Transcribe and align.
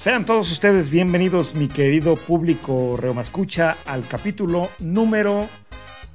Sean 0.00 0.24
todos 0.24 0.50
ustedes 0.50 0.88
bienvenidos, 0.88 1.54
mi 1.54 1.68
querido 1.68 2.16
público 2.16 2.96
Reumascucha, 2.96 3.76
al 3.84 4.08
capítulo 4.08 4.70
número 4.78 5.46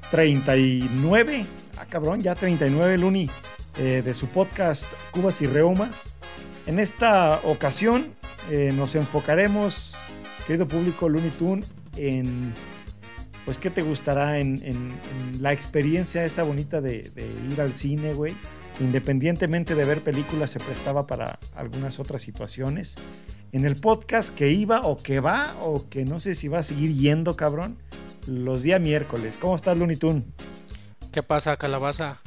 39. 0.10 1.46
Ah, 1.78 1.86
cabrón, 1.86 2.20
ya 2.20 2.34
39, 2.34 2.98
Luni, 2.98 3.30
eh, 3.78 4.02
de 4.04 4.14
su 4.16 4.30
podcast 4.30 4.92
Cubas 5.12 5.40
y 5.44 5.46
Reumas. 5.46 6.16
En 6.66 6.80
esta 6.80 7.42
ocasión 7.44 8.08
eh, 8.50 8.74
nos 8.76 8.96
enfocaremos, 8.96 9.96
querido 10.48 10.68
público 10.68 11.08
Looney 11.08 11.30
Tune, 11.38 11.64
en. 11.96 12.56
Pues, 13.46 13.60
¿qué 13.60 13.70
te 13.70 13.84
gustará? 13.84 14.40
En 14.40 15.00
la 15.40 15.54
experiencia 15.54 16.26
esa 16.26 16.42
bonita 16.42 16.82
de, 16.82 17.12
de 17.14 17.30
ir 17.54 17.62
al 17.62 17.76
cine, 17.76 18.16
güey. 18.16 18.34
Independientemente 18.80 19.76
de 19.76 19.86
ver 19.86 20.02
películas, 20.02 20.50
se 20.50 20.60
prestaba 20.60 21.06
para 21.06 21.38
algunas 21.56 22.00
otras 22.00 22.24
situaciones. 22.24 22.98
En 23.56 23.64
el 23.64 23.78
podcast 23.78 24.36
que 24.36 24.52
iba 24.52 24.86
o 24.86 24.98
que 24.98 25.22
va 25.22 25.56
o 25.62 25.88
que 25.88 26.04
no 26.04 26.20
sé 26.20 26.36
si 26.36 26.50
va 26.50 26.58
a 26.58 26.64
seguir 26.64 26.94
yendo, 26.94 27.38
cabrón, 27.38 27.78
los 28.28 28.64
días 28.64 28.82
miércoles. 28.82 29.38
¿Cómo 29.40 29.56
estás, 29.56 29.78
Looney 29.78 29.96
Tune? 29.96 30.24
¿Qué 31.14 31.24
pasa, 31.24 31.56
calabaza? 31.56 32.20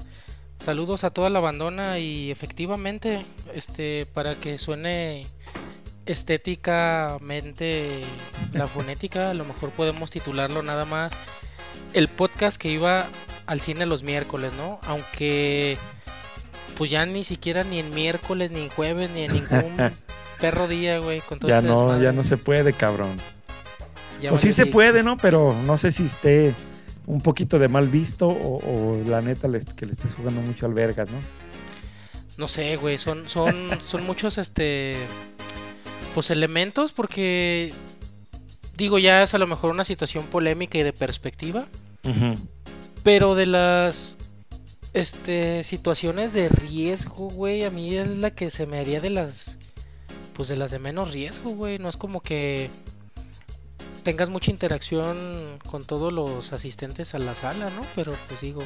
Saludos 0.64 1.04
a 1.04 1.10
toda 1.10 1.28
la 1.28 1.40
bandona 1.40 1.98
y 1.98 2.30
efectivamente, 2.30 3.26
este, 3.52 4.06
para 4.06 4.36
que 4.36 4.56
suene 4.56 5.26
estéticamente 6.06 8.04
la 8.54 8.66
fonética, 8.74 9.28
a 9.28 9.34
lo 9.34 9.44
mejor 9.44 9.68
podemos 9.72 10.10
titularlo 10.10 10.62
nada 10.62 10.86
más 10.86 11.12
el 11.92 12.08
podcast 12.08 12.58
que 12.58 12.70
iba 12.70 13.06
al 13.44 13.60
cine 13.60 13.84
los 13.84 14.02
miércoles, 14.02 14.54
¿no? 14.56 14.78
Aunque 14.84 15.76
pues 16.78 16.88
ya 16.88 17.04
ni 17.04 17.22
siquiera 17.22 17.64
ni 17.64 17.80
en 17.80 17.92
miércoles, 17.92 18.50
ni 18.50 18.62
en 18.62 18.70
jueves, 18.70 19.10
ni 19.10 19.24
en 19.24 19.34
ningún 19.34 19.76
perro 20.40 20.68
día, 20.68 20.98
güey, 20.98 21.20
con 21.20 21.38
todo 21.38 21.48
Ya 21.48 21.58
este 21.58 21.68
no, 21.68 21.80
desmadre. 21.80 22.04
ya 22.04 22.12
no 22.12 22.22
se 22.22 22.36
puede, 22.36 22.72
cabrón. 22.72 23.16
Ya 24.20 24.32
O 24.32 24.36
sí 24.36 24.48
valió 24.48 24.56
se 24.56 24.66
puede, 24.66 25.02
¿no? 25.02 25.16
Pero 25.18 25.54
no 25.66 25.76
sé 25.78 25.92
si 25.92 26.04
esté 26.04 26.54
un 27.06 27.20
poquito 27.20 27.58
de 27.58 27.68
mal 27.68 27.88
visto 27.88 28.28
o, 28.28 28.58
o 28.58 29.02
la 29.08 29.20
neta 29.22 29.48
que 29.76 29.86
le 29.86 29.92
estés 29.92 30.14
jugando 30.14 30.40
mucho 30.42 30.66
al 30.66 30.74
vergas, 30.74 31.10
¿no? 31.10 31.18
No 32.36 32.46
sé, 32.48 32.76
güey, 32.76 32.98
son, 32.98 33.28
son, 33.28 33.70
son 33.86 34.04
muchos, 34.04 34.38
este, 34.38 34.96
pues 36.14 36.30
elementos 36.30 36.92
porque, 36.92 37.72
digo, 38.76 38.98
ya 38.98 39.22
es 39.22 39.34
a 39.34 39.38
lo 39.38 39.46
mejor 39.46 39.70
una 39.70 39.84
situación 39.84 40.24
polémica 40.26 40.78
y 40.78 40.82
de 40.82 40.92
perspectiva, 40.92 41.66
pero 43.02 43.34
de 43.34 43.46
las, 43.46 44.16
este, 44.92 45.64
situaciones 45.64 46.32
de 46.32 46.48
riesgo, 46.48 47.28
güey, 47.30 47.64
a 47.64 47.70
mí 47.70 47.96
es 47.96 48.06
la 48.08 48.30
que 48.32 48.50
se 48.50 48.66
me 48.66 48.78
haría 48.78 49.00
de 49.00 49.10
las, 49.10 49.56
pues 50.34 50.48
de 50.48 50.56
las 50.56 50.70
de 50.70 50.78
menos 50.78 51.12
riesgo, 51.12 51.50
güey, 51.50 51.78
no 51.78 51.88
es 51.88 51.96
como 51.96 52.20
que 52.20 52.70
tengas 54.04 54.30
mucha 54.30 54.50
interacción 54.50 55.58
con 55.68 55.84
todos 55.84 56.12
los 56.12 56.52
asistentes 56.52 57.14
a 57.14 57.18
la 57.18 57.34
sala, 57.34 57.70
¿no? 57.70 57.82
Pero 57.94 58.12
pues 58.28 58.40
digo, 58.40 58.62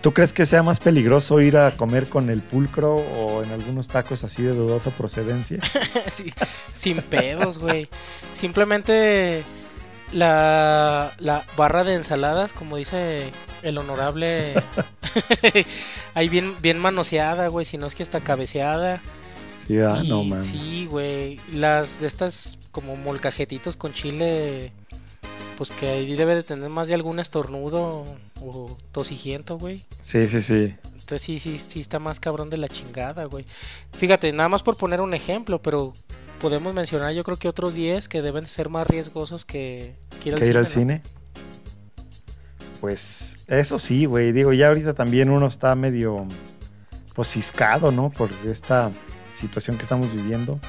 ¿Tú 0.00 0.12
crees 0.12 0.32
que 0.32 0.46
sea 0.46 0.62
más 0.62 0.80
peligroso 0.80 1.40
ir 1.40 1.58
a 1.58 1.72
comer 1.72 2.08
con 2.08 2.30
el 2.30 2.40
pulcro 2.40 2.94
o 2.94 3.42
en 3.42 3.52
algunos 3.52 3.88
tacos 3.88 4.24
así 4.24 4.42
de 4.42 4.54
dudosa 4.54 4.90
procedencia? 4.90 5.60
Sí, 6.12 6.32
sin 6.74 7.02
pedos, 7.02 7.58
güey. 7.58 7.88
Simplemente 8.34 9.44
la, 10.12 11.12
la 11.18 11.44
barra 11.56 11.84
de 11.84 11.94
ensaladas, 11.94 12.52
como 12.52 12.76
dice 12.76 13.30
el 13.62 13.76
honorable, 13.76 14.54
ahí 16.14 16.28
bien, 16.28 16.54
bien 16.62 16.78
manoseada, 16.78 17.48
güey, 17.48 17.66
si 17.66 17.76
no 17.76 17.86
es 17.86 17.94
que 17.94 18.02
está 18.02 18.20
cabeceada. 18.20 19.02
Sí, 19.66 19.78
ah, 19.78 20.00
Y 20.02 20.08
no, 20.08 20.24
man. 20.24 20.42
Sí, 20.42 20.86
güey. 20.90 21.38
Las 21.52 22.00
de 22.00 22.06
estas 22.06 22.58
como 22.72 22.96
molcajetitos 22.96 23.76
con 23.76 23.92
chile, 23.92 24.72
pues 25.58 25.70
que 25.70 25.88
ahí 25.88 26.16
debe 26.16 26.34
de 26.34 26.42
tener 26.42 26.70
más 26.70 26.88
de 26.88 26.94
algún 26.94 27.18
estornudo 27.20 28.04
o 28.40 28.76
tosigiento, 28.92 29.58
güey. 29.58 29.84
Sí, 30.00 30.26
sí, 30.28 30.40
sí. 30.40 30.74
Entonces 30.84 31.22
sí, 31.22 31.38
sí, 31.38 31.58
sí 31.58 31.80
está 31.80 31.98
más 31.98 32.20
cabrón 32.20 32.48
de 32.48 32.56
la 32.56 32.68
chingada, 32.68 33.24
güey. 33.24 33.44
Fíjate, 33.92 34.32
nada 34.32 34.48
más 34.48 34.62
por 34.62 34.76
poner 34.76 35.00
un 35.00 35.12
ejemplo, 35.12 35.60
pero 35.60 35.92
podemos 36.40 36.74
mencionar 36.74 37.12
yo 37.12 37.22
creo 37.22 37.36
que 37.36 37.48
otros 37.48 37.74
10 37.74 38.08
que 38.08 38.22
deben 38.22 38.46
ser 38.46 38.70
más 38.70 38.86
riesgosos 38.86 39.44
que, 39.44 39.94
que 40.22 40.30
ir 40.30 40.34
al 40.36 40.40
¿Que 40.40 40.46
ir 40.46 40.56
al 40.56 40.62
¿no? 40.64 40.68
cine? 40.68 41.02
Pues 42.80 43.44
eso 43.46 43.78
sí, 43.78 44.06
güey. 44.06 44.32
Digo, 44.32 44.54
ya 44.54 44.68
ahorita 44.68 44.94
también 44.94 45.28
uno 45.28 45.46
está 45.48 45.74
medio 45.74 46.26
pues 47.14 47.28
ciscado, 47.28 47.92
¿no? 47.92 48.08
Por 48.08 48.30
esta 48.46 48.90
situación 49.40 49.76
que 49.76 49.84
estamos 49.84 50.12
viviendo. 50.12 50.60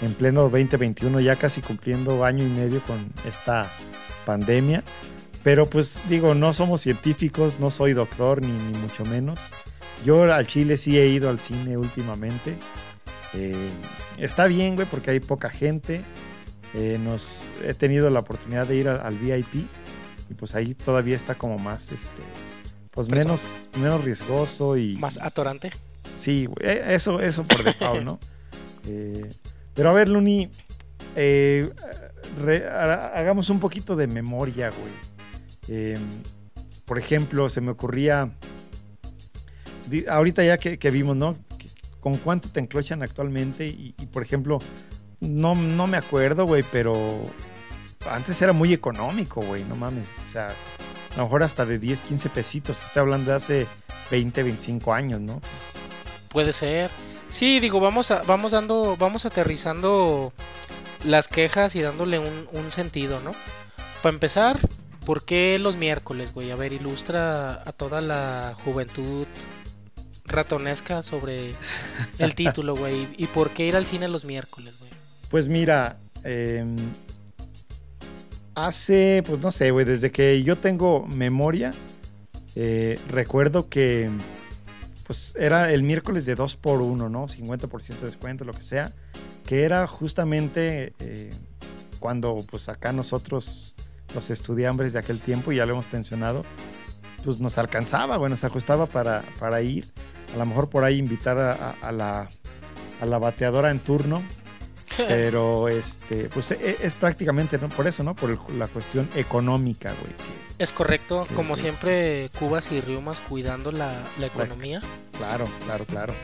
En 0.00 0.14
pleno 0.14 0.42
2021, 0.42 1.20
ya 1.20 1.36
casi 1.36 1.60
cumpliendo 1.60 2.24
año 2.24 2.44
y 2.44 2.48
medio 2.48 2.82
con 2.82 3.12
esta 3.26 3.70
pandemia. 4.26 4.82
Pero 5.42 5.66
pues 5.66 6.00
digo, 6.08 6.34
no 6.34 6.52
somos 6.52 6.80
científicos, 6.80 7.58
no 7.60 7.70
soy 7.70 7.92
doctor, 7.92 8.42
ni, 8.42 8.52
ni 8.52 8.78
mucho 8.78 9.04
menos. 9.04 9.50
Yo 10.04 10.24
al 10.32 10.46
Chile 10.46 10.76
sí 10.76 10.98
he 10.98 11.06
ido 11.06 11.30
al 11.30 11.38
cine 11.38 11.76
últimamente. 11.76 12.56
Eh, 13.34 13.70
está 14.18 14.46
bien, 14.46 14.74
güey, 14.74 14.86
porque 14.88 15.12
hay 15.12 15.20
poca 15.20 15.50
gente. 15.50 16.02
Eh, 16.74 16.98
nos 17.00 17.46
he 17.64 17.74
tenido 17.74 18.08
la 18.10 18.20
oportunidad 18.20 18.66
de 18.66 18.76
ir 18.76 18.88
al, 18.88 19.00
al 19.00 19.18
VIP 19.18 19.66
y 20.30 20.34
pues 20.34 20.54
ahí 20.54 20.74
todavía 20.74 21.16
está 21.16 21.34
como 21.34 21.58
más 21.58 21.92
este 21.92 22.22
pues 22.92 23.10
menos 23.10 23.68
menos 23.78 24.02
riesgoso 24.02 24.76
y 24.78 24.96
Más 24.96 25.18
atorante. 25.18 25.70
Sí 26.14 26.48
eh, 26.60 26.82
eso 26.88 27.20
eso 27.20 27.44
por 27.44 27.62
default 27.62 28.02
no 28.02 28.18
Eh, 28.88 29.30
pero 29.74 29.90
a 29.90 29.92
ver 29.92 30.08
Luni 30.08 30.50
eh, 31.14 31.70
re- 32.40 32.66
hagamos 32.68 33.48
un 33.48 33.60
poquito 33.60 33.94
de 33.94 34.08
memoria 34.08 34.70
güey 34.70 34.92
Eh, 35.68 35.98
por 36.84 36.98
ejemplo 36.98 37.48
se 37.48 37.60
me 37.60 37.70
ocurría 37.70 38.30
ahorita 40.08 40.42
ya 40.44 40.58
que, 40.58 40.78
que 40.78 40.90
vimos 40.90 41.16
no 41.16 41.36
con 42.00 42.16
cuánto 42.16 42.50
te 42.50 42.58
enclochan 42.58 43.02
actualmente 43.02 43.68
y, 43.68 43.94
y, 44.00 44.06
por 44.06 44.22
ejemplo 44.24 44.58
no, 45.20 45.54
no 45.54 45.86
me 45.86 45.96
acuerdo, 45.96 46.44
güey, 46.46 46.64
pero 46.72 47.22
antes 48.10 48.42
era 48.42 48.52
muy 48.52 48.72
económico, 48.72 49.40
güey, 49.40 49.62
no 49.62 49.76
mames. 49.76 50.08
O 50.26 50.28
sea, 50.28 50.48
a 50.48 51.16
lo 51.16 51.22
mejor 51.22 51.44
hasta 51.44 51.64
de 51.64 51.78
10, 51.78 52.02
15 52.02 52.28
pesitos. 52.30 52.82
Estoy 52.86 53.02
hablando 53.02 53.30
de 53.30 53.36
hace 53.36 53.66
20, 54.10 54.42
25 54.42 54.92
años, 54.92 55.20
¿no? 55.20 55.40
Puede 56.32 56.52
ser. 56.52 56.90
Sí, 57.28 57.60
digo, 57.60 57.80
vamos 57.80 58.10
a, 58.10 58.22
vamos 58.22 58.52
dando, 58.52 58.96
vamos 58.96 59.24
aterrizando 59.26 60.32
las 61.04 61.28
quejas 61.28 61.76
y 61.76 61.82
dándole 61.82 62.18
un, 62.18 62.48
un 62.52 62.70
sentido, 62.70 63.20
¿no? 63.20 63.32
Para 64.02 64.14
empezar, 64.14 64.58
¿por 65.04 65.24
qué 65.24 65.58
los 65.58 65.76
miércoles, 65.76 66.32
güey? 66.32 66.50
A 66.50 66.56
ver, 66.56 66.72
ilustra 66.72 67.52
a 67.52 67.72
toda 67.72 68.00
la 68.00 68.54
juventud 68.64 69.26
ratonesca 70.24 71.02
sobre 71.02 71.52
el 72.18 72.34
título, 72.34 72.74
güey. 72.74 73.08
¿Y 73.16 73.26
por 73.26 73.50
qué 73.50 73.66
ir 73.66 73.76
al 73.76 73.86
cine 73.86 74.08
los 74.08 74.24
miércoles, 74.24 74.78
güey? 74.78 74.90
Pues 75.30 75.48
mira, 75.48 75.98
eh, 76.24 76.64
hace, 78.54 79.22
pues 79.26 79.40
no 79.40 79.50
sé, 79.50 79.70
güey, 79.70 79.84
desde 79.84 80.10
que 80.10 80.42
yo 80.42 80.58
tengo 80.58 81.06
memoria, 81.06 81.72
eh, 82.54 82.98
recuerdo 83.08 83.68
que 83.68 84.10
pues 85.12 85.34
era 85.38 85.70
el 85.70 85.82
miércoles 85.82 86.24
de 86.24 86.34
2 86.34 86.56
por 86.56 86.80
1 86.80 87.10
¿no? 87.10 87.28
50% 87.28 87.98
de 87.98 88.06
descuento, 88.06 88.46
lo 88.46 88.54
que 88.54 88.62
sea, 88.62 88.94
que 89.44 89.64
era 89.64 89.86
justamente 89.86 90.94
eh, 91.00 91.34
cuando 92.00 92.38
pues 92.50 92.70
acá 92.70 92.94
nosotros, 92.94 93.74
los 94.14 94.30
estudiantes 94.30 94.94
de 94.94 95.00
aquel 95.00 95.20
tiempo, 95.20 95.52
ya 95.52 95.66
lo 95.66 95.72
hemos 95.72 95.84
pensionado, 95.84 96.46
pues 97.22 97.40
nos 97.40 97.58
alcanzaba, 97.58 98.16
güey, 98.16 98.30
nos 98.30 98.42
ajustaba 98.44 98.86
para, 98.86 99.20
para 99.38 99.60
ir, 99.60 99.92
a 100.32 100.38
lo 100.38 100.46
mejor 100.46 100.70
por 100.70 100.82
ahí 100.82 100.96
invitar 100.96 101.36
a 101.38 101.92
la, 101.92 102.30
a 102.98 103.04
la 103.04 103.18
bateadora 103.18 103.70
en 103.70 103.80
turno, 103.80 104.22
pero 104.96 105.68
este, 105.68 106.24
pues 106.28 106.50
e- 106.52 106.76
es, 106.82 106.94
prácticamente 106.94 107.58
¿no? 107.58 107.68
por 107.68 107.86
eso, 107.86 108.02
¿no? 108.02 108.14
Por 108.14 108.30
el- 108.30 108.58
la 108.58 108.68
cuestión 108.68 109.08
económica, 109.14 109.92
güey. 110.00 110.12
que- 110.16 110.62
Es 110.62 110.72
correcto, 110.72 111.24
que- 111.28 111.34
como 111.34 111.54
que, 111.54 111.60
siempre, 111.60 112.30
Cubas 112.38 112.70
y 112.72 112.80
Riumas 112.80 113.20
cuidando 113.20 113.72
la, 113.72 114.02
la 114.18 114.26
economía. 114.26 114.80
claro, 115.16 115.48
claro, 115.64 115.84
claro. 115.86 116.14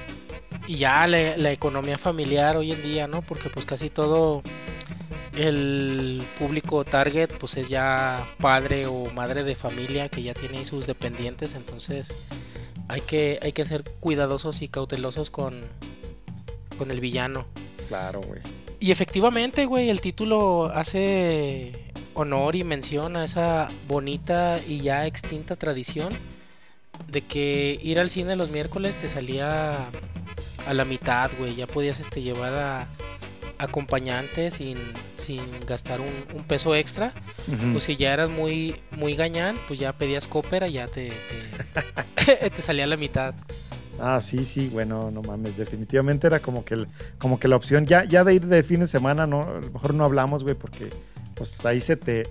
y 0.66 0.76
ya 0.76 1.06
la, 1.06 1.36
la 1.36 1.50
economía 1.52 1.96
familiar 1.98 2.56
hoy 2.56 2.72
en 2.72 2.82
día, 2.82 3.06
¿no? 3.06 3.22
Porque 3.22 3.48
pues 3.48 3.64
casi 3.64 3.88
todo 3.90 4.42
el 5.34 6.22
público 6.38 6.84
target 6.84 7.30
pues 7.38 7.56
es 7.56 7.68
ya 7.68 8.26
padre 8.40 8.86
o 8.86 9.06
madre 9.12 9.44
de 9.44 9.54
familia 9.54 10.08
que 10.08 10.22
ya 10.22 10.34
tiene 10.34 10.58
ahí 10.58 10.64
sus 10.64 10.86
dependientes, 10.86 11.54
entonces 11.54 12.08
hay 12.88 13.00
que 13.02 13.38
hay 13.42 13.52
que 13.52 13.64
ser 13.64 13.84
cuidadosos 14.00 14.62
y 14.62 14.68
cautelosos 14.68 15.30
con 15.30 15.60
con 16.76 16.90
el 16.90 17.00
villano. 17.00 17.46
Claro, 17.88 18.20
güey. 18.20 18.40
Y 18.80 18.92
efectivamente, 18.92 19.66
güey, 19.66 19.90
el 19.90 20.00
título 20.00 20.66
hace 20.66 21.72
honor 22.14 22.54
y 22.54 22.64
mención 22.64 23.16
a 23.16 23.24
esa 23.24 23.68
bonita 23.86 24.58
y 24.66 24.80
ya 24.80 25.06
extinta 25.06 25.56
tradición 25.56 26.08
de 27.10 27.22
que 27.22 27.78
ir 27.82 27.98
al 27.98 28.10
cine 28.10 28.36
los 28.36 28.50
miércoles 28.50 28.96
te 28.98 29.08
salía 29.08 29.88
a 30.66 30.74
la 30.74 30.84
mitad, 30.84 31.30
güey. 31.38 31.56
Ya 31.56 31.66
podías 31.66 31.98
este, 32.00 32.22
llevar 32.22 32.54
a, 32.54 32.88
acompañante 33.58 34.50
sin, 34.50 34.78
sin 35.16 35.40
gastar 35.66 36.00
un, 36.00 36.44
peso 36.44 36.74
extra. 36.74 37.12
Pues 37.72 37.84
si 37.84 37.96
ya 37.96 38.12
eras 38.12 38.30
muy, 38.30 38.80
muy 38.92 39.14
gañán, 39.14 39.56
pues 39.66 39.78
ya 39.78 39.92
pedías 39.92 40.26
cópera 40.26 40.68
y 40.68 40.74
ya 40.74 40.86
te, 40.86 41.12
te, 42.14 42.50
te 42.50 42.62
salía 42.62 42.86
la 42.86 42.96
mitad. 42.96 43.34
Ah, 44.00 44.20
sí, 44.20 44.44
sí, 44.44 44.68
bueno, 44.68 45.10
no 45.10 45.22
mames, 45.22 45.56
definitivamente 45.56 46.26
era 46.26 46.40
como 46.40 46.64
que, 46.64 46.86
como 47.18 47.40
que 47.40 47.48
la 47.48 47.56
opción, 47.56 47.84
ya, 47.84 48.04
ya 48.04 48.22
de 48.22 48.34
ir 48.34 48.46
de 48.46 48.62
fin 48.62 48.80
de 48.80 48.86
semana, 48.86 49.26
no, 49.26 49.42
a 49.42 49.60
lo 49.60 49.70
mejor 49.72 49.94
no 49.94 50.04
hablamos, 50.04 50.44
güey, 50.44 50.54
porque 50.54 50.88
pues 51.34 51.64
ahí 51.66 51.80
se 51.80 51.96
te, 51.96 52.24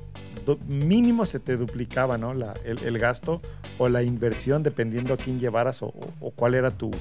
mínimo 0.67 1.25
se 1.25 1.39
te 1.39 1.57
duplicaba, 1.57 2.17
¿no? 2.17 2.33
El, 2.63 2.99
gasto 2.99 3.41
o 3.77 3.89
la 3.89 4.03
inversión, 4.03 4.63
dependiendo 4.63 5.13
a 5.13 5.17
quién 5.17 5.39
llevaras 5.39 5.81
o, 5.81 5.91
cuál 6.35 6.55
era 6.55 6.71
tu 6.71 6.91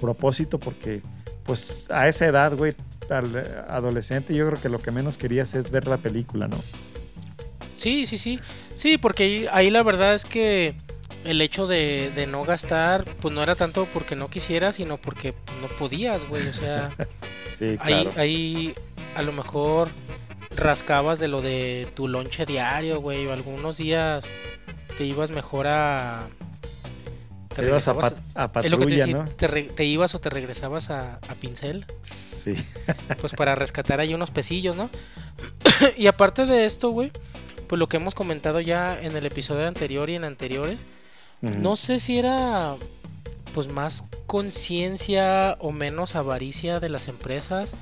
propósito, 0.00 0.58
porque 0.58 1.02
pues 1.44 1.90
a 1.90 2.08
esa 2.08 2.26
edad, 2.26 2.56
güey, 2.56 2.74
al 3.08 3.36
adolescente, 3.68 4.34
yo 4.34 4.46
creo 4.48 4.60
que 4.60 4.68
lo 4.68 4.80
que 4.80 4.90
menos 4.90 5.16
querías 5.18 5.54
es 5.54 5.70
ver 5.70 5.86
la 5.86 5.98
película, 5.98 6.48
¿no? 6.48 6.56
Sí, 7.76 8.06
sí, 8.06 8.18
sí, 8.18 8.40
sí, 8.74 8.98
porque 8.98 9.48
ahí 9.52 9.70
la 9.70 9.82
verdad 9.82 10.14
es 10.14 10.24
que 10.24 10.74
el 11.26 11.40
hecho 11.40 11.66
de, 11.66 12.26
no 12.28 12.44
gastar, 12.44 13.04
pues 13.20 13.34
no 13.34 13.42
era 13.42 13.54
tanto 13.54 13.86
porque 13.86 14.16
no 14.16 14.28
quisieras, 14.28 14.76
sino 14.76 14.96
porque 14.96 15.34
no 15.60 15.68
podías, 15.78 16.26
güey. 16.28 16.46
O 16.46 16.54
sea, 16.54 16.90
sí, 17.52 17.76
claro. 17.76 18.10
ahí, 18.10 18.10
ahí 18.16 18.74
a 19.14 19.22
lo 19.22 19.32
mejor 19.32 19.88
rascabas 20.54 21.18
de 21.18 21.28
lo 21.28 21.42
de 21.42 21.88
tu 21.94 22.08
lonche 22.08 22.46
diario, 22.46 23.00
güey. 23.00 23.26
O 23.26 23.32
algunos 23.32 23.78
días 23.78 24.26
te 24.96 25.04
ibas 25.04 25.30
mejor 25.30 25.66
a. 25.66 26.28
Te, 27.54 27.64
ibas 27.64 27.88
a, 27.88 28.52
patrulla, 28.52 29.06
¿no? 29.06 29.24
Te, 29.24 29.84
ibas 29.84 30.14
o 30.14 30.20
te 30.20 30.28
regresabas 30.28 30.90
a, 30.90 31.20
a 31.26 31.34
pincel. 31.40 31.86
Sí. 32.02 32.54
pues 33.20 33.32
para 33.32 33.54
rescatar 33.54 33.98
ahí 34.00 34.12
unos 34.12 34.30
pesillos, 34.30 34.76
¿no? 34.76 34.90
y 35.96 36.06
aparte 36.06 36.44
de 36.44 36.66
esto, 36.66 36.90
güey, 36.90 37.10
pues 37.66 37.78
lo 37.78 37.86
que 37.86 37.96
hemos 37.96 38.14
comentado 38.14 38.60
ya 38.60 38.98
en 39.00 39.16
el 39.16 39.24
episodio 39.26 39.66
anterior 39.66 40.10
y 40.10 40.14
en 40.14 40.24
anteriores, 40.24 40.80
no 41.40 41.76
sé 41.76 41.98
si 41.98 42.18
era 42.18 42.76
pues 43.54 43.72
más 43.72 44.04
conciencia 44.26 45.56
o 45.60 45.72
menos 45.72 46.16
avaricia 46.16 46.80
de 46.80 46.88
las 46.88 47.08
empresas 47.08 47.74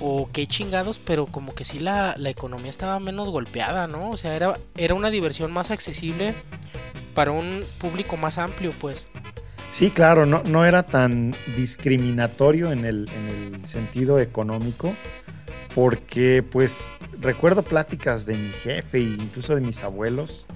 o 0.00 0.30
qué 0.32 0.46
chingados, 0.46 0.98
pero 0.98 1.26
como 1.26 1.54
que 1.54 1.64
sí 1.64 1.78
la, 1.78 2.16
economía 2.24 2.70
estaba 2.70 2.98
menos 2.98 3.28
golpeada, 3.28 3.86
¿no? 3.86 4.08
O 4.10 4.16
sea, 4.16 4.34
era, 4.34 4.54
era 4.76 4.94
una 4.94 5.10
diversión 5.10 5.52
más 5.52 5.70
accesible 5.70 6.34
para 7.14 7.32
un 7.32 7.62
público 7.78 8.16
más 8.16 8.38
amplio, 8.38 8.72
pues. 8.80 9.06
Sí, 9.70 9.90
claro, 9.90 10.26
no, 10.26 10.42
no 10.44 10.64
era 10.64 10.84
tan 10.84 11.36
discriminatorio 11.54 12.72
en 12.72 12.84
el, 12.84 13.08
en 13.14 13.54
el 13.54 13.66
sentido 13.66 14.18
económico, 14.18 14.94
porque 15.74 16.42
pues 16.42 16.92
recuerdo 17.20 17.62
pláticas 17.62 18.26
de 18.26 18.36
mi 18.36 18.50
jefe 18.50 18.98
e 18.98 19.02
incluso 19.02 19.54
de 19.54 19.60
mis 19.60 19.84
abuelos, 19.84 20.46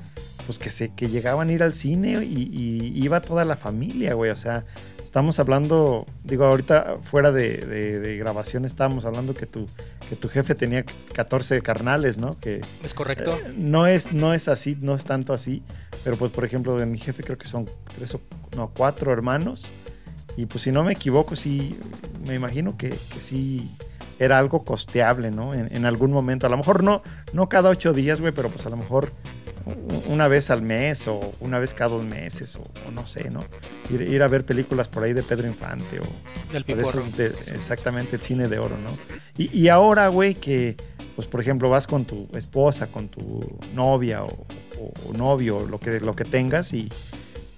pues 0.46 0.58
que, 0.58 0.70
se, 0.70 0.90
que 0.94 1.08
llegaban 1.08 1.48
a 1.48 1.52
ir 1.52 1.62
al 1.62 1.72
cine 1.72 2.24
y, 2.24 2.92
iba 2.94 3.20
toda 3.20 3.44
la 3.44 3.56
familia, 3.56 4.14
güey. 4.14 4.30
O 4.30 4.36
sea, 4.36 4.64
estamos 5.02 5.38
hablando, 5.38 6.06
digo, 6.22 6.44
ahorita 6.44 6.98
fuera 7.02 7.32
de, 7.32 8.16
grabación 8.18 8.64
estábamos 8.64 9.04
hablando 9.04 9.34
que 9.34 9.46
tu, 9.46 9.66
que 10.08 10.16
tu 10.16 10.28
jefe 10.28 10.54
tenía 10.54 10.84
14 11.14 11.60
carnales, 11.62 12.18
¿no? 12.18 12.38
Que, 12.40 12.60
es 12.82 12.94
correcto. 12.94 13.36
Eh, 13.36 13.54
no, 13.56 13.86
es, 13.86 14.12
no 14.12 14.34
es 14.34 14.48
así, 14.48 14.76
no 14.80 14.94
es 14.94 15.04
tanto 15.04 15.32
así. 15.32 15.62
Pero 16.02 16.16
pues, 16.16 16.30
por 16.30 16.44
ejemplo, 16.44 16.76
de 16.76 16.86
mi 16.86 16.98
jefe 16.98 17.22
creo 17.22 17.38
que 17.38 17.46
son 17.46 17.68
tres 17.94 18.14
o 18.14 18.20
no, 18.56 18.70
cuatro 18.74 19.12
hermanos. 19.12 19.72
Y 20.36 20.46
pues 20.46 20.62
si 20.64 20.72
no 20.72 20.82
me 20.82 20.92
equivoco, 20.92 21.36
sí, 21.36 21.78
me 22.26 22.34
imagino 22.34 22.76
que, 22.76 22.90
que 22.90 23.20
sí 23.20 23.70
era 24.18 24.38
algo 24.38 24.64
costeable, 24.64 25.30
¿no? 25.30 25.54
En, 25.54 25.74
en, 25.74 25.86
algún 25.86 26.10
momento. 26.12 26.46
A 26.46 26.50
lo 26.50 26.56
mejor 26.56 26.82
no, 26.82 27.02
no 27.32 27.48
cada 27.48 27.70
ocho 27.70 27.92
días, 27.92 28.20
güey, 28.20 28.32
pero 28.32 28.48
pues 28.48 28.66
a 28.66 28.70
lo 28.70 28.76
mejor 28.76 29.12
una 30.06 30.28
vez 30.28 30.50
al 30.50 30.62
mes 30.62 31.08
o 31.08 31.32
una 31.40 31.58
vez 31.58 31.74
cada 31.74 31.90
dos 31.90 32.04
meses 32.04 32.56
o, 32.56 32.90
no 32.90 33.06
sé, 33.06 33.30
¿no? 33.30 33.44
Ir, 33.90 34.22
a 34.22 34.28
ver 34.28 34.44
películas 34.44 34.88
por 34.88 35.02
ahí 35.02 35.12
de 35.12 35.22
Pedro 35.22 35.46
Infante 35.46 36.00
o, 36.00 36.52
Del 36.52 36.64
de 36.64 36.82
esos 36.82 37.16
de, 37.16 37.26
exactamente 37.26 38.16
el 38.16 38.22
cine 38.22 38.48
de 38.48 38.58
oro, 38.58 38.76
¿no? 38.78 38.90
Y, 39.36 39.56
y 39.56 39.68
ahora, 39.68 40.08
güey, 40.08 40.34
que 40.34 40.76
pues 41.14 41.28
por 41.28 41.40
ejemplo 41.40 41.70
vas 41.70 41.86
con 41.86 42.04
tu 42.04 42.28
esposa, 42.34 42.88
con 42.88 43.08
tu 43.08 43.58
novia 43.72 44.24
o, 44.24 44.46
novio, 45.16 45.64
lo 45.64 45.78
que, 45.78 46.00
lo 46.00 46.14
que 46.14 46.24
tengas 46.24 46.74
y, 46.74 46.90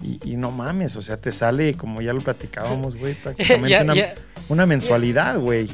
y, 0.01 0.37
no 0.37 0.51
mames, 0.51 0.95
o 0.95 1.01
sea, 1.01 1.19
te 1.19 1.31
sale, 1.31 1.73
como 1.73 2.01
ya 2.01 2.13
lo 2.13 2.21
platicábamos, 2.21 2.95
güey, 2.95 3.15
prácticamente 3.23 3.81
una, 3.81 3.95
una 4.49 4.65
mensualidad, 4.65 5.39
güey. 5.39 5.67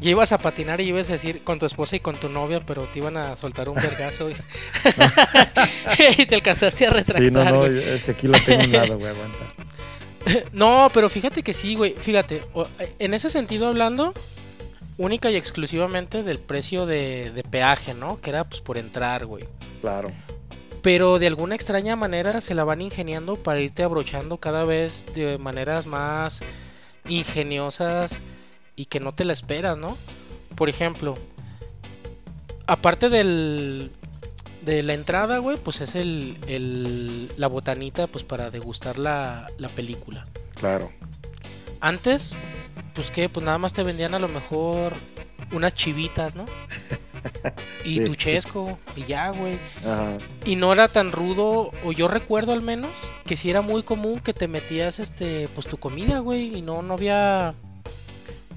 Ya 0.00 0.10
ibas 0.10 0.32
a 0.32 0.38
patinar 0.38 0.80
y 0.80 0.88
ibas 0.88 1.10
a 1.10 1.12
decir 1.12 1.44
con 1.44 1.58
tu 1.58 1.66
esposa 1.66 1.96
y 1.96 2.00
con 2.00 2.16
tu 2.16 2.30
novia, 2.30 2.60
pero 2.64 2.84
te 2.84 3.00
iban 3.00 3.18
a 3.18 3.36
soltar 3.36 3.68
un 3.68 3.74
vergazo 3.74 4.30
y, 6.18 6.26
te 6.26 6.34
alcanzaste 6.34 6.86
a 6.86 6.90
retractar. 6.90 7.22
Sí, 7.22 7.30
no, 7.30 7.44
no, 7.44 7.66
es 7.66 8.02
que 8.02 8.12
aquí 8.12 8.26
lo 8.26 8.38
tengo 8.40 8.64
un 8.64 8.72
lado, 8.72 8.98
güey, 8.98 9.12
aguanta. 9.12 9.38
No, 10.52 10.88
pero 10.92 11.08
fíjate 11.08 11.42
que 11.42 11.54
sí, 11.54 11.74
güey. 11.74 11.94
Fíjate, 11.98 12.40
en 12.98 13.14
ese 13.14 13.30
sentido 13.30 13.68
hablando, 13.68 14.12
única 14.98 15.30
y 15.30 15.36
exclusivamente 15.36 16.22
del 16.22 16.38
precio 16.38 16.84
de, 16.84 17.30
de 17.30 17.42
peaje, 17.42 17.94
¿no? 17.94 18.18
Que 18.20 18.30
era 18.30 18.44
pues 18.44 18.60
por 18.60 18.76
entrar, 18.76 19.24
güey. 19.24 19.44
Claro. 19.80 20.10
Pero 20.82 21.18
de 21.18 21.26
alguna 21.26 21.54
extraña 21.54 21.96
manera 21.96 22.40
se 22.40 22.54
la 22.54 22.64
van 22.64 22.80
ingeniando 22.80 23.36
para 23.36 23.60
irte 23.60 23.82
abrochando 23.82 24.38
cada 24.38 24.64
vez 24.64 25.06
de 25.14 25.38
maneras 25.38 25.86
más 25.86 26.42
ingeniosas 27.08 28.20
y 28.80 28.86
que 28.86 28.98
no 28.98 29.12
te 29.12 29.26
la 29.26 29.34
esperas, 29.34 29.76
¿no? 29.76 29.98
Por 30.56 30.70
ejemplo, 30.70 31.14
aparte 32.66 33.10
del 33.10 33.90
de 34.62 34.82
la 34.82 34.94
entrada, 34.94 35.36
güey, 35.36 35.58
pues 35.58 35.82
es 35.82 35.94
el, 35.94 36.38
el, 36.46 37.30
la 37.36 37.46
botanita 37.46 38.06
pues 38.06 38.24
para 38.24 38.48
degustar 38.48 38.98
la, 38.98 39.46
la 39.58 39.68
película. 39.68 40.24
Claro. 40.54 40.90
Antes, 41.80 42.34
pues 42.94 43.10
que, 43.10 43.28
pues 43.28 43.44
nada 43.44 43.58
más 43.58 43.74
te 43.74 43.82
vendían 43.82 44.14
a 44.14 44.18
lo 44.18 44.28
mejor 44.28 44.94
unas 45.52 45.74
chivitas, 45.74 46.34
¿no? 46.34 46.46
y 47.84 48.02
tu 48.02 48.14
chesco, 48.14 48.78
y 48.96 49.04
ya, 49.04 49.28
güey. 49.28 49.58
Y 50.46 50.56
no 50.56 50.72
era 50.72 50.88
tan 50.88 51.12
rudo, 51.12 51.70
o 51.84 51.92
yo 51.92 52.08
recuerdo 52.08 52.52
al 52.52 52.62
menos, 52.62 52.92
que 53.26 53.36
sí 53.36 53.50
era 53.50 53.60
muy 53.60 53.82
común 53.82 54.20
que 54.20 54.32
te 54.32 54.48
metías, 54.48 55.00
este, 55.00 55.48
pues 55.48 55.66
tu 55.66 55.76
comida, 55.76 56.20
güey, 56.20 56.56
y 56.56 56.62
no, 56.62 56.80
no 56.80 56.94
había 56.94 57.54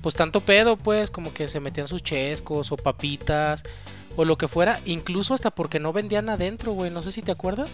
pues 0.04 0.16
tanto 0.16 0.42
pedo, 0.42 0.76
pues, 0.76 1.10
como 1.10 1.34
que 1.34 1.48
se 1.48 1.62
metían 1.62 1.88
sus 1.88 2.04
chescos 2.04 2.74
o 2.74 2.76
papitas 2.76 3.64
o 4.18 4.26
lo 4.26 4.38
que 4.38 4.50
fuera, 4.50 4.82
incluso 4.86 5.34
hasta 5.34 5.50
porque 5.50 5.80
no 5.80 5.94
vendían 5.94 6.30
adentro, 6.30 6.74
güey, 6.74 6.92
no 6.92 7.02
sé 7.02 7.12
si 7.12 7.22
te 7.24 7.32
acuerdas. 7.32 7.70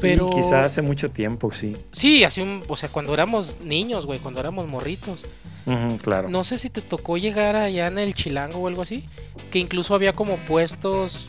Pero... 0.00 0.30
quizás 0.30 0.64
hace 0.64 0.82
mucho 0.82 1.10
tiempo, 1.10 1.50
sí. 1.52 1.76
Sí, 1.90 2.22
hace 2.22 2.42
un, 2.42 2.62
o 2.68 2.76
sea, 2.76 2.88
cuando 2.88 3.12
éramos 3.12 3.56
niños, 3.60 4.06
güey, 4.06 4.20
cuando 4.20 4.38
éramos 4.40 4.68
morritos. 4.68 5.24
claro. 6.02 6.28
No 6.28 6.44
sé 6.44 6.58
si 6.58 6.70
te 6.70 6.80
tocó 6.80 7.16
llegar 7.16 7.56
allá 7.56 7.88
en 7.88 7.98
el 7.98 8.14
Chilango 8.14 8.60
o 8.60 8.68
algo 8.68 8.82
así, 8.82 9.04
que 9.50 9.58
incluso 9.58 9.94
había 9.94 10.14
como 10.14 10.36
puestos 10.36 11.28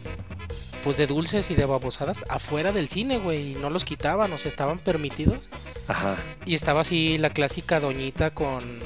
pues 0.83 0.95
de 0.95 1.07
dulces 1.07 1.49
y 1.49 1.55
de 1.55 1.65
babosadas 1.65 2.23
afuera 2.29 2.71
del 2.71 2.87
cine, 2.87 3.17
güey, 3.17 3.53
y 3.53 3.55
no 3.55 3.69
los 3.71 3.83
quitaban, 3.83 4.31
o 4.31 4.37
sea, 4.37 4.47
estaban 4.49 4.77
permitidos. 4.77 5.39
Ajá. 5.87 6.17
Y 6.45 6.53
estaba 6.53 6.81
así 6.81 7.17
la 7.17 7.31
clásica 7.31 7.79
doñita 7.79 8.29
con 8.29 8.79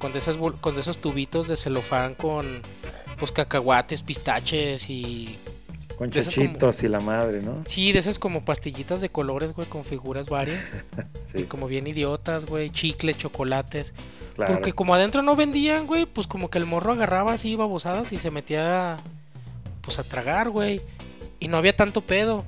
con, 0.00 0.12
de 0.12 0.18
esas, 0.18 0.36
con 0.36 0.78
esos 0.78 0.98
tubitos 0.98 1.46
de 1.46 1.54
celofán 1.54 2.14
con 2.14 2.62
pues 3.18 3.30
cacahuates, 3.30 4.02
pistaches 4.02 4.88
y... 4.90 5.38
Con 5.98 6.10
chichitos 6.10 6.82
y 6.82 6.88
la 6.88 7.00
madre, 7.00 7.42
¿no? 7.42 7.62
Sí, 7.66 7.92
de 7.92 7.98
esas 7.98 8.18
como 8.18 8.42
pastillitas 8.42 9.02
de 9.02 9.10
colores, 9.10 9.52
güey, 9.52 9.68
con 9.68 9.84
figuras 9.84 10.30
varias. 10.30 10.58
sí. 11.20 11.44
Como 11.44 11.66
bien 11.66 11.86
idiotas, 11.86 12.46
güey, 12.46 12.70
chicles, 12.70 13.18
chocolates. 13.18 13.92
Claro. 14.34 14.54
Porque 14.54 14.72
como 14.72 14.94
adentro 14.94 15.20
no 15.20 15.36
vendían, 15.36 15.86
güey, 15.86 16.06
pues 16.06 16.26
como 16.26 16.48
que 16.48 16.56
el 16.56 16.64
morro 16.64 16.92
agarraba 16.92 17.34
así 17.34 17.54
babosadas 17.54 18.12
y 18.12 18.16
se 18.16 18.30
metía 18.30 18.96
pues 19.82 19.98
a 19.98 20.02
tragar, 20.02 20.48
güey. 20.48 20.80
Y 21.38 21.48
no 21.48 21.58
había 21.58 21.76
tanto 21.76 22.00
pedo. 22.00 22.46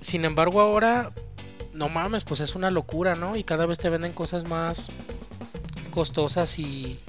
Sin 0.00 0.24
embargo, 0.24 0.60
ahora, 0.60 1.10
no 1.72 1.88
mames, 1.88 2.22
pues 2.22 2.38
es 2.38 2.54
una 2.54 2.70
locura, 2.70 3.16
¿no? 3.16 3.34
Y 3.34 3.42
cada 3.42 3.66
vez 3.66 3.80
te 3.80 3.90
venden 3.90 4.12
cosas 4.12 4.48
más 4.48 4.88
costosas 5.98 6.60
y, 6.60 7.00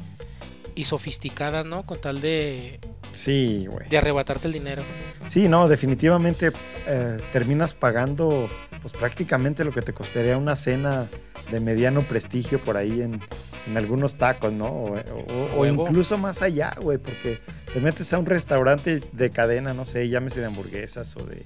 y 0.74 0.86
sofisticadas, 0.86 1.64
¿no? 1.64 1.84
Con 1.84 2.02
tal 2.02 2.22
de... 2.22 2.80
Sí, 3.12 3.68
güey. 3.70 3.88
De 3.88 4.00
arrebatarte 4.00 4.48
el 4.48 4.54
dinero. 4.54 4.82
Sí, 5.28 5.48
no, 5.48 5.68
definitivamente 5.68 6.52
eh, 6.88 7.18
terminas 7.32 7.76
pagando 7.76 8.50
pues 8.82 8.92
prácticamente 8.94 9.64
lo 9.64 9.72
que 9.72 9.84
te 9.84 9.94
costaría 9.94 10.38
una 10.38 10.56
cena 10.56 11.08
de 11.52 11.60
mediano 11.60 12.02
prestigio 12.02 12.64
por 12.64 12.78
ahí 12.78 13.04
en, 13.04 13.22
en 13.68 13.78
algunos 13.78 14.16
tacos, 14.16 14.54
¿no? 14.54 14.66
O, 14.66 14.96
o 15.56 15.66
incluso 15.68 16.18
más 16.18 16.42
allá, 16.42 16.76
güey, 16.82 16.98
porque 16.98 17.42
te 17.72 17.80
metes 17.80 18.12
a 18.14 18.18
un 18.18 18.26
restaurante 18.26 19.02
de 19.12 19.30
cadena, 19.30 19.76
no 19.76 19.86
sé, 19.86 20.10
llámese 20.10 20.40
de 20.40 20.48
hamburguesas 20.48 21.16
o 21.16 21.24
de, 21.26 21.46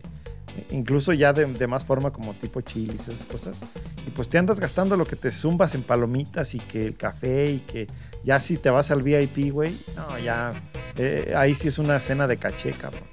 incluso 0.72 1.14
ya 1.14 1.34
de, 1.34 1.68
más 1.68 1.86
forma 1.86 2.12
como 2.12 2.34
tipo 2.34 2.62
chilis, 2.62 3.08
esas 3.08 3.26
cosas. 3.26 3.66
Y 4.08 4.12
pues 4.12 4.30
te 4.30 4.38
andas 4.38 4.60
gastando 4.60 4.98
lo 4.98 5.06
que 5.06 5.16
te 5.16 5.32
zumbas 5.32 5.76
en 5.76 5.84
palomitas 5.84 6.56
y 6.56 6.60
que 6.60 6.86
el 6.86 6.96
café 6.96 7.52
y 7.52 7.60
que 7.60 7.88
ya 8.24 8.40
si 8.40 8.58
te 8.58 8.70
vas 8.70 8.92
al 8.92 9.02
VIP, 9.02 9.52
güey, 9.52 9.76
no, 9.96 10.18
ya 10.20 10.54
Eh, 10.96 11.34
ahí 11.36 11.56
sí 11.56 11.70
es 11.70 11.80
una 11.80 12.00
cena 12.00 12.28
de 12.28 12.38
caché, 12.38 12.72
cabrón. 12.72 13.04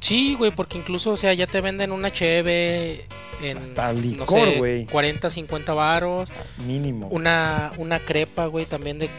Sí, 0.00 0.34
güey, 0.34 0.50
porque 0.54 0.78
incluso, 0.78 1.12
o 1.12 1.16
sea, 1.16 1.32
ya 1.34 1.46
te 1.46 1.60
venden 1.60 1.92
una 1.92 2.12
cheve 2.12 3.06
en 3.42 3.58
Hasta 3.58 3.92
no 3.92 4.00
licor, 4.00 4.50
sé, 4.50 4.58
güey. 4.58 4.86
40, 4.86 5.30
50 5.30 5.74
varos, 5.74 6.30
Mínimo. 6.66 7.08
una 7.08 7.72
una 7.78 8.00
crepa, 8.00 8.46
güey, 8.46 8.66
también 8.66 8.98
de 8.98 9.10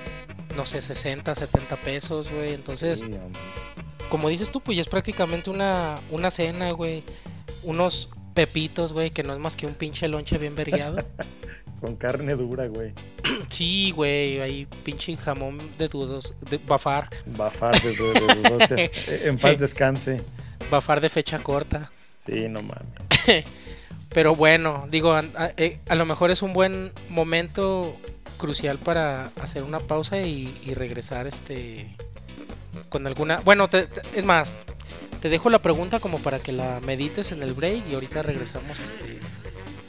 no 0.55 0.65
sé, 0.65 0.81
60, 0.81 1.33
70 1.33 1.75
pesos, 1.77 2.29
güey. 2.29 2.53
Entonces, 2.53 2.99
Sí, 2.99 3.05
no 3.09 3.19
como 4.09 4.27
dices 4.27 4.51
tú, 4.51 4.59
pues 4.59 4.75
ya 4.75 4.81
es 4.81 4.87
prácticamente 4.87 5.49
una 5.49 5.99
una 6.09 6.29
cena, 6.31 6.71
güey. 6.71 7.03
Unos 7.63 8.09
pepitos, 8.33 8.93
güey, 8.93 9.11
que 9.11 9.23
no 9.23 9.33
es 9.33 9.39
más 9.39 9.55
que 9.55 9.65
un 9.65 9.73
pinche 9.73 10.07
lonche 10.07 10.37
bien 10.37 10.55
vergueado. 10.55 10.97
Con 11.81 11.95
carne 11.95 12.35
dura, 12.35 12.67
güey. 12.67 12.93
sí, 13.49 13.91
güey, 13.91 14.39
ahí 14.39 14.67
pinche 14.83 15.15
jamón 15.17 15.57
de 15.77 15.87
dudos, 15.87 16.33
de 16.49 16.57
bafar, 16.57 17.09
Bafar 17.25 17.83
los 17.83 17.97
12. 17.97 18.75
Eh, 18.85 18.91
En 19.25 19.37
paz 19.39 19.59
descanse. 19.59 20.21
bafar 20.69 21.01
de 21.01 21.09
fecha 21.09 21.39
corta. 21.39 21.91
Sí, 22.17 22.47
no 22.49 22.61
mames. 22.61 22.93
Pero 24.09 24.35
bueno, 24.35 24.85
digo, 24.91 25.13
a, 25.13 25.19
a- 25.35 25.53
eh, 25.57 25.79
a 25.87 25.95
lo 25.95 26.05
mejor 26.05 26.29
es 26.31 26.41
un 26.41 26.53
buen 26.53 26.91
momento 27.09 27.95
crucial 28.37 28.77
para 28.77 29.31
hacer 29.41 29.63
una 29.63 29.79
pausa 29.79 30.17
y, 30.21 30.53
y 30.65 30.73
regresar 30.73 31.25
este 31.27 31.95
con 32.89 33.07
alguna... 33.07 33.39
Bueno, 33.39 33.67
te- 33.69 33.87
te- 33.87 34.01
es 34.19 34.25
más, 34.25 34.65
te 35.21 35.29
dejo 35.29 35.49
la 35.49 35.61
pregunta 35.61 35.99
como 35.99 36.17
para 36.17 36.39
que 36.39 36.51
la 36.51 36.79
medites 36.85 37.31
en 37.31 37.43
el 37.43 37.53
break 37.53 37.83
y 37.89 37.93
ahorita 37.93 38.23
regresamos 38.23 38.71
este, 38.79 39.19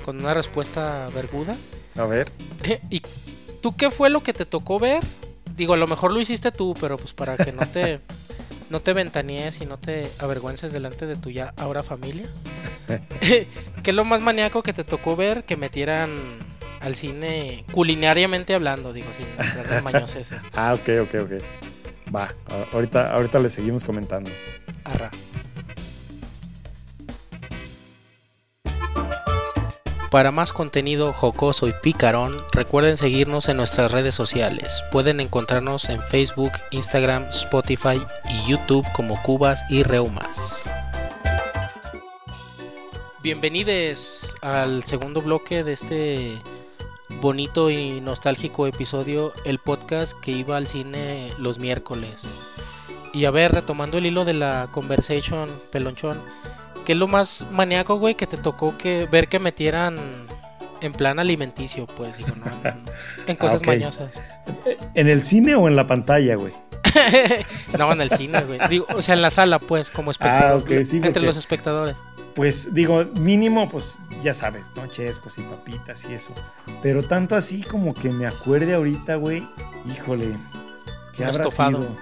con 0.05 0.21
una 0.21 0.35
respuesta 0.35 1.07
verguda. 1.15 1.57
A 1.97 2.05
ver. 2.05 2.31
¿Y 2.91 3.01
tú 3.63 3.75
qué 3.75 3.91
fue 3.91 4.11
lo 4.11 4.23
que 4.23 4.35
te 4.35 4.45
tocó 4.45 4.79
ver? 4.79 5.03
Digo, 5.57 5.75
a 5.75 5.79
lo 5.79 5.87
mejor 5.87 6.13
lo 6.13 6.21
hiciste 6.21 6.53
tú, 6.53 6.75
pero 6.79 6.99
pues 6.99 7.15
para 7.15 7.39
que 7.39 7.51
no 7.51 7.67
te, 7.67 8.01
no 8.71 8.81
te 8.81 8.93
ventanees 8.93 9.61
y 9.63 9.67
no 9.67 9.79
te 9.79 10.11
avergüences 10.19 10.71
delante 10.71 11.07
de 11.07 11.17
tu 11.17 11.31
ya 11.31 11.55
ahora 11.57 11.83
familia. 11.83 12.27
¿Qué 13.21 13.91
es 13.91 13.95
lo 13.95 14.05
más 14.05 14.21
maníaco 14.21 14.63
que 14.63 14.75
te 14.75 14.85
tocó 14.85 15.17
ver 15.17 15.45
que 15.45 15.57
metieran 15.57 16.11
al 16.81 16.95
cine 16.95 17.65
culinariamente 17.73 18.55
hablando? 18.55 18.93
Digo, 18.93 19.09
sin 19.15 19.83
mañoseces. 19.83 20.43
Ah, 20.53 20.75
ok, 20.75 20.89
ok, 21.05 21.15
ok. 21.23 21.33
Va, 22.15 22.35
ahorita, 22.73 23.15
ahorita 23.15 23.39
le 23.39 23.49
seguimos 23.49 23.83
comentando. 23.83 24.31
Para 30.13 30.31
más 30.31 30.53
contenido 30.53 31.15
jocoso 31.15 31.69
y 31.69 31.73
picarón, 31.73 32.37
recuerden 32.53 32.99
seguirnos 32.99 33.49
en 33.49 33.57
nuestras 33.57 33.93
redes 33.93 34.15
sociales. 34.15 34.85
Pueden 34.93 35.21
encontrarnos 35.21 35.89
en 35.89 36.03
Facebook, 36.03 36.53
Instagram, 36.71 37.29
Spotify 37.31 37.99
y 38.29 38.51
YouTube 38.51 38.87
como 38.93 39.23
Cubas 39.23 39.65
y 39.71 39.83
Reumas. 39.83 40.65
Bienvenidos 43.23 44.35
al 44.43 44.85
segundo 44.85 45.23
bloque 45.23 45.65
de 45.65 45.73
este 45.73 46.39
bonito 47.23 47.71
y 47.71 48.03
nostálgico 48.03 48.67
episodio, 48.67 49.33
el 49.47 49.61
podcast 49.61 50.13
que 50.21 50.33
iba 50.33 50.59
al 50.59 50.67
cine 50.67 51.33
los 51.39 51.59
miércoles. 51.59 52.52
Y 53.13 53.25
a 53.27 53.31
ver, 53.31 53.53
retomando 53.53 53.99
el 53.99 54.07
hilo 54.07 54.25
de 54.25 54.35
la 54.35 54.69
conversation, 54.73 55.51
pelonchón, 55.71 56.21
¿qué 56.85 56.93
es 56.93 56.99
lo 56.99 57.07
más 57.09 57.45
maníaco, 57.51 57.97
güey, 57.99 58.15
que 58.15 58.27
te 58.27 58.37
tocó 58.37 58.77
que 58.79 59.07
ver 59.11 59.29
que 59.29 59.39
metieran 59.39 59.97
en 60.81 60.93
plan 60.93 61.19
alimenticio, 61.19 61.87
pues, 61.87 62.17
digo, 62.19 62.31
no, 62.37 62.75
en, 63.27 63.37
cosas 63.37 63.61
ok. 63.61 63.67
mañosas? 63.67 64.11
¿En 64.95 65.09
el 65.09 65.23
cine 65.23 65.55
o 65.55 65.69
en 65.69 65.77
la 65.77 65.87
pantalla, 65.87 66.35
güey? 66.37 66.53
no, 67.79 67.93
en 67.93 68.01
el 68.01 68.11
cine, 68.11 68.43
güey. 68.43 68.59
Digo, 68.69 68.87
o 68.95 69.03
sea, 69.03 69.15
en 69.15 69.23
la 69.23 69.31
sala, 69.31 69.59
pues, 69.59 69.91
como 69.91 70.11
espectador, 70.11 70.63
Ah, 70.63 70.79
ok, 70.79 70.85
sí, 70.85 71.01
entre 71.03 71.23
los 71.23 71.37
espectadores. 71.37 71.97
Pues 72.35 72.73
digo, 72.75 73.05
mínimo, 73.15 73.69
pues 73.69 74.01
ya 74.23 74.33
sabes, 74.33 74.71
¿no? 74.75 74.87
Chescos 74.87 75.37
y 75.39 75.43
papitas 75.43 76.07
y 76.09 76.15
eso. 76.15 76.33
Pero 76.81 77.03
tanto 77.03 77.37
así 77.37 77.63
como 77.63 77.93
que 77.95 78.09
me 78.09 78.27
acuerde 78.27 78.73
ahorita, 78.75 79.17
güey. 79.17 79.47
Híjole, 79.85 80.37
¿qué 81.15 81.23
Un 81.23 81.29
habrá 81.29 81.45
estofado. 81.45 81.83
sido? 81.83 81.97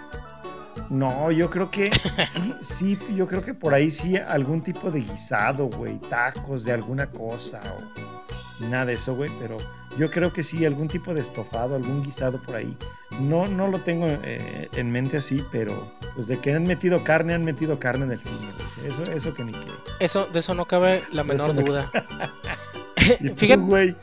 No, 0.90 1.30
yo 1.30 1.48
creo 1.48 1.70
que 1.70 1.92
sí, 2.26 2.54
sí, 2.60 2.98
yo 3.14 3.28
creo 3.28 3.44
que 3.44 3.54
por 3.54 3.72
ahí 3.72 3.92
sí 3.92 4.16
algún 4.16 4.60
tipo 4.60 4.90
de 4.90 5.00
guisado, 5.00 5.68
güey. 5.68 5.98
Tacos 5.98 6.64
de 6.64 6.72
alguna 6.72 7.06
cosa 7.06 7.62
o 7.78 8.64
nada 8.64 8.86
de 8.86 8.94
eso, 8.94 9.14
güey. 9.14 9.30
Pero 9.38 9.56
yo 9.96 10.10
creo 10.10 10.32
que 10.32 10.42
sí, 10.42 10.64
algún 10.66 10.88
tipo 10.88 11.14
de 11.14 11.20
estofado, 11.20 11.76
algún 11.76 12.02
guisado 12.02 12.42
por 12.42 12.56
ahí. 12.56 12.76
No, 13.20 13.46
no 13.46 13.68
lo 13.68 13.78
tengo 13.78 14.08
eh, 14.08 14.68
en 14.72 14.90
mente 14.90 15.18
así, 15.18 15.44
pero 15.52 15.92
pues 16.16 16.26
de 16.26 16.40
que 16.40 16.52
han 16.52 16.64
metido 16.64 17.04
carne, 17.04 17.34
han 17.34 17.44
metido 17.44 17.78
carne 17.78 18.06
en 18.06 18.12
el 18.12 18.20
cine, 18.20 18.52
güey. 18.56 18.90
Eso, 18.90 19.04
eso 19.04 19.32
que 19.32 19.44
ni 19.44 19.52
qué. 19.52 19.70
Eso, 20.00 20.26
de 20.26 20.40
eso 20.40 20.54
no 20.54 20.64
cabe 20.64 21.04
la 21.12 21.22
menor 21.22 21.54
no 21.54 21.62
duda. 21.62 21.90
¿Y 23.20 23.30
tú, 23.30 23.36
Fíjate, 23.36 23.62
güey? 23.62 23.96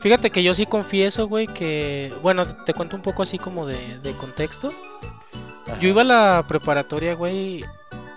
fíjate 0.00 0.30
que 0.30 0.42
yo 0.42 0.54
sí 0.54 0.66
confieso, 0.66 1.28
güey, 1.28 1.46
que... 1.46 2.12
Bueno, 2.20 2.46
te 2.64 2.74
cuento 2.74 2.96
un 2.96 3.02
poco 3.02 3.22
así 3.22 3.38
como 3.38 3.64
de, 3.64 3.98
de 4.00 4.12
contexto. 4.12 4.72
Yo 5.82 5.88
iba 5.88 6.02
a 6.02 6.04
la 6.04 6.44
preparatoria, 6.46 7.14
güey, 7.14 7.64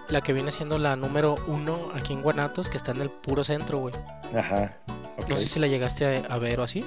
la 0.10 0.22
que 0.22 0.34
viene 0.34 0.51
siendo 0.51 0.77
la 0.77 0.95
número 0.95 1.34
uno 1.48 1.89
aquí 1.95 2.13
en 2.13 2.22
Guanatos, 2.22 2.69
que 2.69 2.77
está 2.77 2.91
en 2.91 3.01
el 3.01 3.10
puro 3.10 3.43
centro, 3.43 3.79
güey. 3.79 3.95
Ajá. 4.38 4.77
ok. 5.17 5.29
No 5.29 5.39
sé 5.39 5.48
si 5.48 5.60
la 5.60 5.65
llegaste 5.65 6.05
a, 6.05 6.31
a 6.31 6.38
ver 6.38 6.60
o 6.60 6.63
así. 6.63 6.86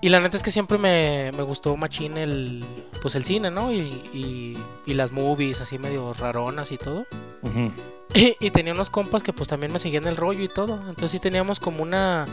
Y 0.00 0.08
la 0.08 0.18
neta 0.20 0.38
es 0.38 0.42
que 0.42 0.50
siempre 0.50 0.78
me, 0.78 1.30
me 1.36 1.42
gustó 1.42 1.76
machín 1.76 2.16
el, 2.16 2.64
pues 3.02 3.14
el 3.16 3.24
cine, 3.24 3.50
¿no? 3.50 3.70
Y, 3.70 3.80
y, 4.14 4.58
y 4.86 4.94
las 4.94 5.12
movies 5.12 5.60
así 5.60 5.78
medio 5.78 6.14
raronas 6.14 6.72
y 6.72 6.78
todo. 6.78 7.04
Ujú. 7.42 7.70
Y, 8.14 8.36
y 8.40 8.50
tenía 8.52 8.72
unos 8.72 8.88
compas 8.88 9.22
que 9.22 9.34
pues 9.34 9.50
también 9.50 9.74
me 9.74 9.78
seguían 9.78 10.06
el 10.06 10.16
rollo 10.16 10.42
y 10.42 10.48
todo. 10.48 10.76
Entonces 10.88 11.10
sí 11.10 11.18
teníamos 11.18 11.60
como 11.60 11.82
una, 11.82 12.24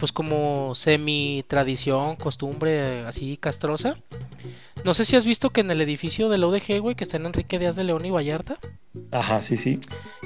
pues 0.00 0.12
como 0.12 0.74
semi 0.74 1.44
tradición, 1.46 2.16
costumbre 2.16 3.04
así 3.06 3.36
castrosa. 3.36 3.96
No 4.82 4.94
sé 4.94 5.04
si 5.04 5.14
has 5.14 5.26
visto 5.26 5.50
que 5.50 5.60
en 5.60 5.70
el 5.70 5.82
edificio 5.82 6.30
del 6.30 6.42
ODG, 6.42 6.80
güey, 6.80 6.94
que 6.94 7.04
está 7.04 7.18
en 7.18 7.26
Enrique 7.26 7.58
Díaz 7.58 7.76
de 7.76 7.84
León 7.84 8.06
y 8.06 8.10
Vallarta, 8.10 8.56
Ajá, 9.12 9.42
sí, 9.42 9.58
sí. 9.58 9.78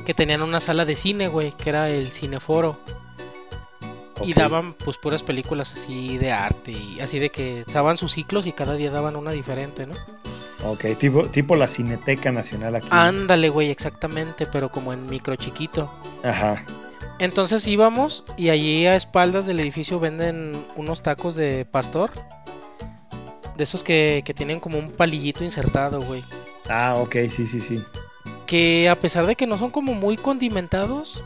que 0.06 0.14
tenían 0.14 0.42
una 0.42 0.60
sala 0.60 0.84
de 0.84 0.94
cine, 0.94 1.26
güey, 1.26 1.50
que 1.50 1.70
era 1.70 1.90
el 1.90 2.12
Cineforo. 2.12 2.78
Y 4.24 4.32
daban 4.32 4.74
pues 4.74 4.96
puras 4.96 5.24
películas 5.24 5.72
así 5.72 6.18
de 6.18 6.30
arte 6.30 6.70
y 6.70 7.00
así 7.00 7.18
de 7.18 7.30
que 7.30 7.64
daban 7.72 7.96
sus 7.96 8.12
ciclos 8.12 8.46
y 8.46 8.52
cada 8.52 8.74
día 8.74 8.92
daban 8.92 9.16
una 9.16 9.32
diferente, 9.32 9.86
¿no? 9.86 9.94
Ok, 10.64 10.84
tipo, 10.98 11.26
tipo 11.26 11.56
la 11.56 11.66
Cineteca 11.66 12.30
Nacional 12.30 12.76
aquí. 12.76 12.86
Ándale, 12.90 13.48
güey, 13.48 13.70
exactamente, 13.70 14.46
pero 14.46 14.68
como 14.70 14.92
en 14.92 15.06
micro 15.06 15.34
chiquito. 15.34 15.92
Ajá. 16.22 16.64
Entonces 17.18 17.66
íbamos 17.68 18.24
y 18.36 18.48
allí 18.50 18.86
a 18.86 18.96
espaldas 18.96 19.46
del 19.46 19.60
edificio 19.60 20.00
venden 20.00 20.52
unos 20.76 21.02
tacos 21.02 21.36
de 21.36 21.64
pastor. 21.64 22.10
De 23.56 23.62
esos 23.64 23.84
que, 23.84 24.22
que 24.24 24.34
tienen 24.34 24.58
como 24.58 24.78
un 24.78 24.90
palillito 24.90 25.44
insertado, 25.44 26.00
güey. 26.02 26.22
Ah, 26.68 26.96
ok, 27.00 27.14
sí, 27.28 27.46
sí, 27.46 27.60
sí. 27.60 27.82
Que 28.46 28.88
a 28.88 28.96
pesar 29.00 29.26
de 29.26 29.36
que 29.36 29.46
no 29.46 29.58
son 29.58 29.70
como 29.70 29.94
muy 29.94 30.16
condimentados, 30.16 31.22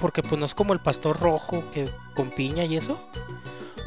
porque 0.00 0.22
pues 0.22 0.38
no 0.38 0.46
es 0.46 0.54
como 0.54 0.72
el 0.72 0.80
pastor 0.80 1.20
rojo 1.20 1.62
que 1.72 1.84
con 2.16 2.30
piña 2.30 2.64
y 2.64 2.76
eso, 2.78 2.98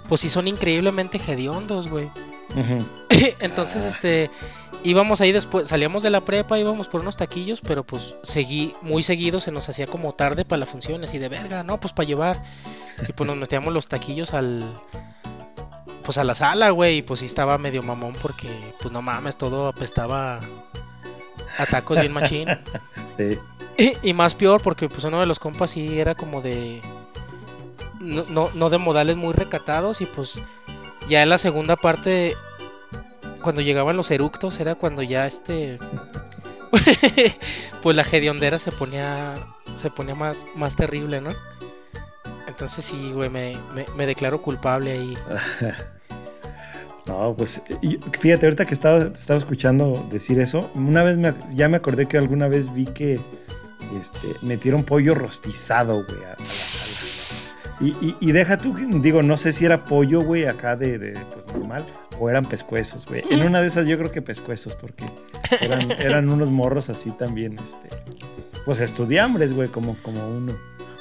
pues 0.08 0.22
sí 0.22 0.30
son 0.30 0.48
increíblemente 0.48 1.20
hediondos, 1.28 1.90
güey. 1.90 2.10
Entonces, 3.40 3.82
Ah. 3.84 3.88
este, 3.90 4.30
íbamos 4.84 5.22
ahí 5.22 5.32
después, 5.32 5.70
salíamos 5.70 6.04
de 6.04 6.10
la 6.10 6.22
prepa, 6.22 6.60
íbamos 6.60 6.88
por 6.88 7.02
unos 7.02 7.18
taquillos, 7.18 7.62
pero 7.62 7.84
pues 7.84 8.16
seguí, 8.24 8.74
muy 8.82 9.04
seguido 9.04 9.40
se 9.40 9.52
nos 9.52 9.70
hacía 9.70 9.88
como 9.88 10.14
tarde 10.14 10.46
para 10.46 10.60
la 10.60 10.66
función, 10.66 11.04
así 11.04 11.18
de 11.18 11.30
verga, 11.30 11.64
no, 11.64 11.80
pues 11.80 11.94
para 11.94 12.08
llevar. 12.08 12.44
Y 13.08 13.14
pues 13.14 13.28
nos 13.28 13.38
metíamos 13.38 13.74
los 13.74 13.88
taquillos 13.88 14.34
al, 14.34 14.64
pues 16.04 16.18
a 16.18 16.24
la 16.24 16.36
sala, 16.36 16.70
güey, 16.72 16.98
y 16.98 17.02
pues 17.02 17.20
sí 17.20 17.26
estaba 17.26 17.58
medio 17.58 17.84
mamón 17.84 18.14
porque, 18.22 18.50
pues 18.80 18.92
no 18.92 19.02
mames, 19.02 19.38
todo 19.38 19.68
apestaba 19.68 20.40
a 21.58 21.66
tacos 21.66 22.00
bien 22.00 22.14
machín. 22.14 22.48
Sí. 23.18 23.38
Y, 23.78 24.10
y 24.10 24.14
más 24.14 24.36
peor 24.36 24.62
porque 24.62 24.88
pues 24.88 25.04
uno 25.04 25.20
de 25.20 25.26
los 25.26 25.38
compas 25.38 25.72
sí 25.72 26.00
era 26.00 26.16
como 26.16 26.42
de... 26.42 26.82
No, 28.00 28.24
no, 28.30 28.50
no 28.56 28.70
de 28.70 28.78
modales 28.78 29.16
muy 29.16 29.34
recatados 29.34 30.02
y 30.02 30.06
pues 30.06 30.42
ya 31.10 31.22
en 31.22 31.30
la 31.30 31.38
segunda 31.38 31.76
parte, 31.76 32.36
cuando 33.42 33.62
llegaban 33.62 33.98
los 33.98 34.12
eructos, 34.12 34.60
era 34.60 34.76
cuando 34.76 35.02
ya 35.02 35.28
este... 35.28 35.78
pues 37.84 37.96
la 37.96 38.04
hediondera 38.04 38.58
se 38.60 38.72
ponía, 38.72 39.34
se 39.76 39.90
ponía 39.90 40.16
más, 40.16 40.48
más 40.56 40.76
terrible, 40.76 41.20
¿no? 41.20 41.32
Entonces 42.48 42.86
sí, 42.86 43.12
güey, 43.12 43.30
me, 43.30 43.58
me, 43.96 44.06
declaro 44.06 44.42
culpable 44.42 44.92
ahí. 44.92 45.18
No, 47.08 47.34
pues 47.36 47.64
fíjate, 48.20 48.46
ahorita 48.46 48.68
que 48.68 48.76
estaba, 48.76 49.06
estaba 49.06 49.40
escuchando 49.40 50.08
decir 50.12 50.40
eso, 50.40 50.70
una 50.76 51.02
vez 51.02 51.18
me, 51.18 51.34
ya 51.56 51.68
me 51.68 51.78
acordé 51.78 52.08
que 52.08 52.16
alguna 52.16 52.48
vez 52.48 52.72
vi 52.76 52.86
que 52.86 53.20
este, 54.00 54.28
metieron 54.44 54.84
pollo 54.84 55.16
rostizado, 55.16 56.06
güey, 56.06 56.24
a. 56.24 56.38
Y, 57.82 57.88
y, 58.06 58.18
y 58.20 58.32
deja 58.32 58.58
tú, 58.58 58.76
digo, 59.02 59.24
no 59.24 59.38
sé 59.38 59.54
si 59.54 59.66
era 59.66 59.86
pollo, 59.86 60.22
güey, 60.22 60.46
acá 60.46 60.76
de, 60.76 61.00
de, 61.00 61.20
pues 61.34 61.48
normal, 61.48 61.86
o 62.20 62.30
eran 62.30 62.46
pescuezos, 62.46 63.06
güey. 63.06 63.24
En 63.30 63.42
una 63.42 63.62
de 63.62 63.68
esas 63.68 63.88
yo 63.88 63.98
creo 63.98 64.12
que 64.12 64.22
pescuezos, 64.22 64.76
porque 64.76 65.06
eran, 65.60 65.92
eran 66.00 66.30
unos 66.30 66.52
morros 66.52 66.90
así 66.90 67.12
también, 67.12 67.58
este, 67.58 67.90
pues 68.66 68.80
estudiambres, 68.82 69.54
güey, 69.54 69.70
como, 69.70 69.98
como 70.04 70.28
uno. 70.28 70.54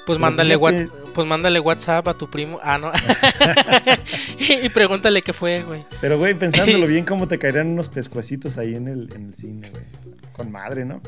Pues 0.07 0.19
mándale, 0.19 0.59
pues 0.59 1.29
mándale 1.29 1.61
WhatsApp 1.61 2.09
a 2.09 2.15
tu 2.15 2.29
primo. 2.29 2.59
Ah, 2.63 2.79
no. 2.79 2.91
y, 4.39 4.69
pregúntale 4.71 5.23
qué 5.23 5.33
fue, 5.33 5.63
güey. 5.63 5.85
Pero, 6.01 6.19
güey, 6.19 6.35
pensándolo 6.35 6.87
bien, 6.89 7.05
¿cómo 7.05 7.29
te 7.29 7.39
caerían 7.39 7.69
unos 7.69 7.89
pescuecitos 7.89 8.59
ahí 8.59 8.75
en 8.75 8.89
el, 8.89 9.13
en 9.15 9.27
el 9.27 9.35
cine, 9.35 9.71
güey? 9.71 9.85
Con 10.33 10.51
madre, 10.51 10.85
¿no? 10.85 11.01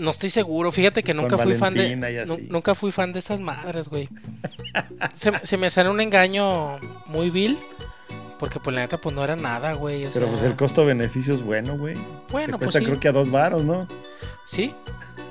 No 0.00 0.10
estoy 0.12 0.30
seguro. 0.30 0.72
Fíjate 0.72 1.02
que 1.02 1.12
nunca 1.12 1.36
fui 1.36 1.54
fan 1.54 1.74
de. 1.74 2.26
Nunca 2.48 2.74
fui 2.74 2.90
fan 2.90 3.12
de 3.12 3.18
esas 3.18 3.38
madres, 3.38 3.88
güey. 3.88 4.08
se, 5.14 5.56
me 5.58 5.68
sale 5.70 5.90
un 5.90 6.00
engaño 6.00 6.78
muy 7.06 7.30
vil. 7.30 7.58
Porque 8.38 8.58
pues 8.58 8.74
la 8.74 8.80
neta 8.80 8.98
pues 8.98 9.14
no 9.14 9.22
era 9.22 9.36
nada, 9.36 9.74
güey. 9.74 10.08
Pero 10.10 10.26
pues 10.26 10.42
el 10.44 10.56
costo-beneficio 10.56 11.34
es 11.34 11.42
bueno, 11.42 11.76
güey. 11.76 11.94
Bueno, 12.30 12.52
Te 12.56 12.64
pues 12.64 12.72
cuesta 12.72 12.80
creo 12.80 12.98
que 12.98 13.08
a 13.08 13.12
dos 13.12 13.30
varos, 13.30 13.64
¿no? 13.64 13.86
Sí, 14.46 14.74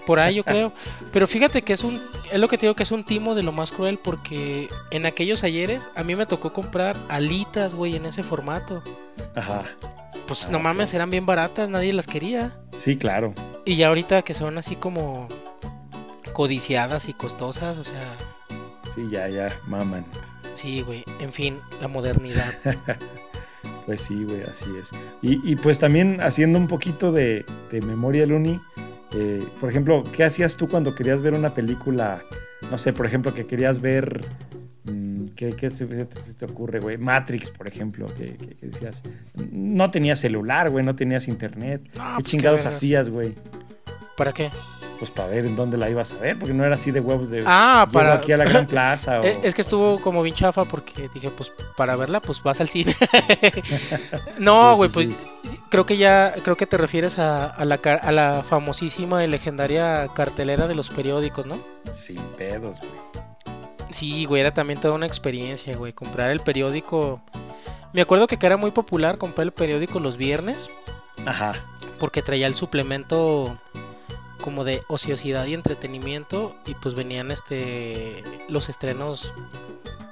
por 0.06 0.20
ahí 0.20 0.36
yo 0.36 0.44
creo. 0.46 0.72
Pero 1.12 1.26
fíjate 1.26 1.64
que 1.64 1.74
es 1.74 1.84
un, 1.84 2.00
es 2.32 2.40
lo 2.40 2.48
que 2.48 2.60
te 2.60 2.68
digo 2.68 2.76
que 2.76 2.84
es 2.84 2.92
un 2.92 3.04
timo 3.04 3.34
de 3.34 3.42
lo 3.42 3.52
más 3.52 3.72
cruel 3.72 3.98
porque 3.98 4.70
en 4.92 5.08
aquellos 5.08 5.44
ayeres 5.44 5.90
a 5.96 6.04
mí 6.04 6.16
me 6.16 6.28
tocó 6.28 6.54
comprar 6.54 6.96
alitas, 7.10 7.74
güey, 7.74 7.96
en 7.96 8.06
ese 8.06 8.22
formato. 8.22 8.84
Ajá. 9.34 9.64
Pues 10.30 10.46
ah, 10.46 10.52
no 10.52 10.60
mames, 10.60 10.94
eran 10.94 11.10
bien 11.10 11.26
baratas, 11.26 11.68
nadie 11.70 11.92
las 11.92 12.06
quería. 12.06 12.56
Sí, 12.78 12.98
claro. 12.98 13.34
Y 13.66 13.78
ya 13.78 13.88
ahorita 13.88 14.22
que 14.22 14.36
son 14.36 14.60
así 14.60 14.76
como 14.76 15.28
codiciadas 16.34 17.10
y 17.10 17.14
costosas, 17.14 17.80
o 17.80 17.84
sea. 17.84 18.16
Sí, 18.88 19.10
ya, 19.10 19.28
ya, 19.28 19.60
maman. 19.66 20.06
Sí, 20.54 20.82
güey, 20.82 21.04
en 21.20 21.34
fin, 21.34 21.58
la 21.82 21.88
modernidad. 21.88 22.54
pues 23.88 24.02
sí, 24.02 24.24
güey, 24.24 24.44
así 24.44 24.70
es. 24.80 24.92
Y, 25.24 25.56
pues 25.56 25.80
también 25.80 26.22
haciendo 26.22 26.60
un 26.60 26.68
poquito 26.68 27.12
de, 27.12 27.44
de 27.72 27.82
memoria, 27.82 28.28
Luni, 28.28 28.62
eh, 29.16 29.44
por 29.60 29.72
ejemplo, 29.72 30.04
¿qué 30.16 30.26
hacías 30.26 30.58
tú 30.58 30.68
cuando 30.68 30.94
querías 30.94 31.24
ver 31.24 31.34
una 31.34 31.56
película? 31.56 32.22
No 32.70 32.78
sé, 32.78 32.94
por 32.94 33.08
ejemplo, 33.08 33.34
que 33.34 33.48
querías 33.48 33.82
ver 33.82 34.24
¿Qué, 35.36 35.70
se, 35.70 35.86
te 36.36 36.46
ocurre, 36.46 36.80
güey? 36.80 36.98
Matrix, 36.98 37.52
por 37.52 37.68
ejemplo, 37.68 38.08
que, 38.16 38.38
decías. 38.62 39.04
No 39.52 39.92
tenías 39.92 40.20
celular, 40.20 40.70
güey, 40.70 40.86
no 40.86 40.96
tenías 40.96 41.28
internet. 41.28 41.82
¿Qué 41.92 42.00
pues, 42.16 42.26
chingados 42.26 42.66
hacías, 42.66 43.10
güey? 43.10 43.36
¿Para 44.16 44.34
qué? 44.34 44.52
Pues 44.98 45.12
para 45.12 45.30
ver 45.30 45.46
en 45.46 45.56
dónde 45.56 45.78
la 45.78 45.90
ibas 45.90 46.12
a 46.12 46.18
ver, 46.18 46.38
porque 46.38 46.54
no 46.54 46.66
era 46.66 46.76
así 46.76 46.92
de 46.92 47.00
huevos 47.00 47.30
de. 47.30 47.42
Ah, 47.46 47.88
para. 47.90 48.16
aquí 48.16 48.34
a 48.34 48.38
la 48.38 48.44
gran 48.44 48.68
plaza. 48.68 49.22
es 49.44 49.56
que 49.56 49.62
estuvo 49.62 49.98
como 50.00 50.22
bien 50.22 50.36
chafa 50.36 50.66
porque 50.66 51.10
dije, 51.14 51.30
pues 51.30 51.54
para 51.78 51.96
verla, 51.96 52.22
pues 52.22 52.44
vas 52.44 52.60
al 52.60 52.68
cine. 52.68 52.94
no, 54.38 54.76
güey, 54.76 54.90
pues 54.90 55.10
creo 55.70 55.86
que 55.86 55.96
ya. 55.96 56.36
Creo 56.44 56.58
que 56.58 56.66
te 56.66 56.76
refieres 56.76 57.18
a, 57.18 57.56
la, 57.64 57.76
a 57.76 58.12
la 58.12 58.44
famosísima 58.44 59.24
y 59.24 59.28
legendaria 59.28 60.10
cartelera 60.14 60.68
de 60.68 60.76
los 60.76 60.90
periódicos, 60.90 61.46
¿no? 61.46 61.58
Sin 61.92 62.22
pedos, 62.38 62.80
güey. 62.80 63.30
Sí, 63.92 64.26
güey, 64.26 64.42
era 64.42 64.54
también 64.54 64.80
toda 64.80 64.94
una 64.94 65.06
experiencia, 65.06 65.76
güey. 65.76 65.94
Comprar 65.94 66.32
el 66.32 66.40
periódico. 66.40 67.22
Me 67.94 68.02
acuerdo 68.02 68.28
que 68.28 68.38
era 68.42 68.58
muy 68.58 68.72
popular 68.72 69.18
comprar 69.18 69.46
el 69.46 69.52
periódico 69.52 70.00
los 70.00 70.18
viernes. 70.18 70.70
Ajá. 71.26 71.56
Porque 72.00 72.22
traía 72.22 72.48
el 72.48 72.56
suplemento 72.56 73.60
como 74.42 74.64
de 74.64 74.82
ociosidad 74.88 75.46
y 75.48 75.54
entretenimiento. 75.54 76.56
Y 76.66 76.76
pues 76.76 76.94
venían 76.94 77.32
este 77.32 78.24
los 78.48 78.70
estrenos 78.70 79.34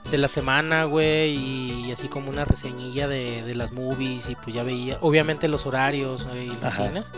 de 0.09 0.17
la 0.17 0.27
semana, 0.27 0.85
güey. 0.85 1.35
Y 1.35 1.91
así 1.91 2.07
como 2.07 2.29
una 2.29 2.45
reseñilla 2.45 3.07
de, 3.07 3.53
las 3.53 3.71
movies. 3.71 4.27
Y 4.29 4.35
pues 4.35 4.55
ya 4.55 4.63
veía, 4.63 4.97
obviamente, 5.01 5.47
los 5.47 5.67
horarios 5.67 6.25
y 6.33 6.47
las 6.61 6.75
cines. 6.75 7.11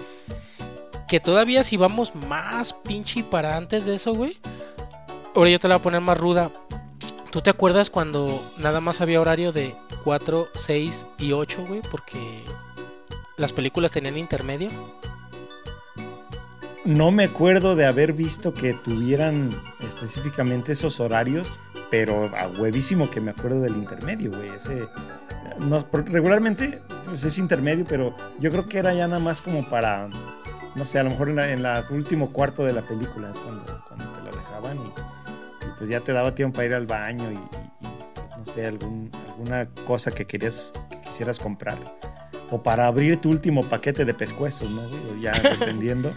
Que 1.08 1.20
todavía 1.22 1.64
si 1.64 1.78
vamos 1.78 2.14
más 2.14 2.74
pinche 2.74 3.24
para 3.24 3.56
antes 3.56 3.86
de 3.86 3.96
eso, 3.96 4.14
güey 4.14 4.38
Ahora 5.36 5.50
yo 5.52 5.60
te 5.60 5.68
la 5.68 5.76
voy 5.76 5.80
a 5.80 5.84
poner 5.84 6.02
más 6.02 6.18
ruda. 6.18 6.52
¿Tú 7.32 7.42
te 7.42 7.52
acuerdas 7.52 7.90
cuando 7.90 8.42
nada 8.58 8.82
más 8.82 9.02
había 9.02 9.22
horario 9.22 9.52
de 9.52 9.76
4, 10.04 10.48
6 10.56 11.06
y 11.20 11.32
8, 11.32 11.66
güey? 11.68 11.82
Porque 11.92 12.44
las 13.38 13.54
películas 13.54 13.92
tenían 13.92 14.18
intermedio. 14.18 14.70
No 16.86 17.12
me 17.12 17.26
acuerdo 17.26 17.76
de 17.76 17.86
haber 17.86 18.14
visto 18.14 18.54
que 18.54 18.74
tuvieran 18.74 19.56
específicamente 19.82 20.72
esos 20.72 21.00
horarios, 21.00 21.60
pero 21.92 22.36
a 22.36 22.48
huevísimo 22.48 23.12
que 23.12 23.22
me 23.22 23.32
acuerdo 23.32 23.62
del 23.62 23.78
intermedio, 23.78 24.32
güey. 24.32 24.50
Ese, 24.50 24.88
no, 25.60 25.86
regularmente 25.92 26.82
pues 27.06 27.24
es 27.24 27.38
intermedio, 27.38 27.86
pero 27.88 28.16
yo 28.40 28.50
creo 28.50 28.68
que 28.68 28.80
era 28.80 28.94
ya 28.94 29.08
nada 29.08 29.20
más 29.20 29.42
como 29.42 29.70
para, 29.70 30.10
no 30.76 30.86
sé, 30.86 30.98
a 30.98 31.04
lo 31.04 31.12
mejor 31.12 31.30
en 31.30 31.40
el 31.40 31.84
último 31.92 32.32
cuarto 32.32 32.64
de 32.64 32.74
la 32.74 32.82
película 32.82 33.30
es 33.30 33.38
cuando, 33.38 33.84
cuando 33.88 34.06
te 34.10 34.24
lo 34.24 34.32
dejaban 34.32 34.78
y 34.78 35.09
pues 35.80 35.90
ya 35.90 36.02
te 36.02 36.14
daba 36.14 36.36
tiempo 36.36 36.58
para 36.58 36.68
ir 36.68 36.74
al 36.76 36.86
baño 36.86 37.32
y, 37.32 37.36
no 37.36 38.46
sé, 38.46 38.68
algún, 38.68 39.10
alguna 39.30 39.68
cosa 39.86 40.12
que 40.12 40.26
querías, 40.26 40.74
que 40.90 41.02
quisieras 41.02 41.40
comprar. 41.40 41.78
O 42.52 42.62
para 42.62 42.86
abrir 42.86 43.18
tu 43.18 43.30
último 43.30 43.64
paquete 43.64 44.06
de 44.06 44.14
pescuezos, 44.14 44.70
¿no? 44.70 44.82
ya 45.22 45.32
dependiendo. 45.60 46.14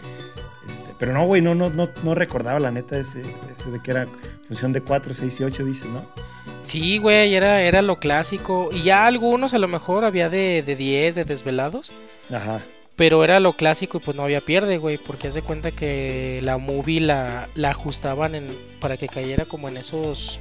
Este, 0.69 0.91
pero 0.99 1.13
no, 1.13 1.25
güey, 1.25 1.41
no, 1.41 1.55
no, 1.55 1.69
no, 1.69 1.89
no 2.03 2.15
recordaba 2.15 2.59
la 2.59 2.71
neta 2.71 2.97
ese, 2.97 3.23
ese 3.51 3.71
de 3.71 3.81
que 3.81 3.91
era 3.91 4.07
función 4.47 4.73
de 4.73 4.81
4, 4.81 5.13
6 5.13 5.39
y 5.39 5.43
8, 5.43 5.65
dices, 5.65 5.89
¿no? 5.89 6.05
Sí, 6.63 6.97
güey, 6.97 7.33
era, 7.35 7.61
era 7.61 7.81
lo 7.81 7.99
clásico. 7.99 8.69
Y 8.71 8.83
ya 8.83 9.05
algunos 9.05 9.53
a 9.53 9.59
lo 9.59 9.67
mejor 9.67 10.05
había 10.05 10.29
de, 10.29 10.63
de 10.65 10.75
10, 10.75 11.15
de 11.15 11.25
desvelados. 11.25 11.91
Ajá. 12.29 12.61
Pero 12.95 13.23
era 13.23 13.39
lo 13.39 13.53
clásico 13.53 13.97
y 13.97 14.01
pues 14.01 14.15
no 14.15 14.23
había 14.23 14.41
pierde, 14.41 14.77
güey, 14.77 14.97
porque 14.97 15.27
hace 15.27 15.41
cuenta 15.41 15.71
que 15.71 16.39
la 16.43 16.57
movie 16.57 16.99
la, 16.99 17.49
ajustaban 17.65 18.35
en, 18.35 18.45
para 18.79 18.97
que 18.97 19.07
cayera 19.07 19.45
como 19.45 19.67
en 19.67 19.77
esos 19.77 20.39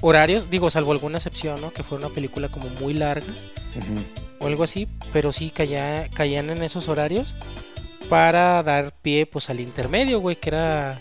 horarios, 0.00 0.48
digo, 0.48 0.70
salvo 0.70 0.92
alguna 0.92 1.18
excepción, 1.18 1.60
¿no? 1.60 1.72
Que 1.72 1.82
fue 1.82 1.98
una 1.98 2.08
película 2.10 2.48
como 2.48 2.68
muy 2.80 2.94
larga 2.94 3.26
o 4.38 4.46
algo 4.46 4.64
así, 4.64 4.86
pero 5.12 5.32
sí 5.32 5.50
caía, 5.50 6.08
caían 6.14 6.50
en 6.50 6.62
esos 6.62 6.88
horarios 6.88 7.34
para 8.08 8.62
dar 8.62 8.92
pie 9.02 9.26
pues 9.26 9.50
al 9.50 9.60
intermedio, 9.60 10.20
güey, 10.20 10.36
que 10.36 10.50
era 10.50 11.00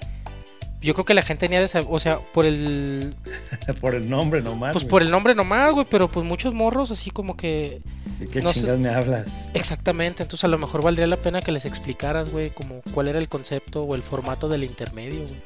yo 0.81 0.93
creo 0.93 1.05
que 1.05 1.13
la 1.13 1.21
gente 1.21 1.47
tenía 1.47 1.59
de 1.59 1.85
o 1.88 1.99
sea, 1.99 2.19
por 2.19 2.45
el 2.45 3.15
por 3.81 3.95
el 3.95 4.09
nombre 4.09 4.41
nomás. 4.41 4.73
Pues 4.73 4.85
por 4.85 5.01
el 5.01 5.11
nombre 5.11 5.35
nomás, 5.35 5.73
güey, 5.73 5.85
pero 5.89 6.07
pues 6.07 6.25
muchos 6.25 6.53
morros 6.53 6.91
así 6.91 7.11
como 7.11 7.35
que 7.35 7.81
¿De 8.19 8.27
qué 8.27 8.41
chingas 8.41 8.79
me 8.79 8.89
hablas? 8.89 9.49
Exactamente, 9.53 10.23
entonces 10.23 10.43
a 10.43 10.47
lo 10.47 10.57
mejor 10.57 10.83
valdría 10.83 11.07
la 11.07 11.19
pena 11.19 11.41
que 11.41 11.51
les 11.51 11.65
explicaras, 11.65 12.31
güey, 12.31 12.49
como 12.51 12.81
cuál 12.93 13.07
era 13.07 13.19
el 13.19 13.29
concepto 13.29 13.83
o 13.83 13.95
el 13.95 14.03
formato 14.03 14.47
del 14.47 14.63
intermedio, 14.63 15.21
güey. 15.21 15.41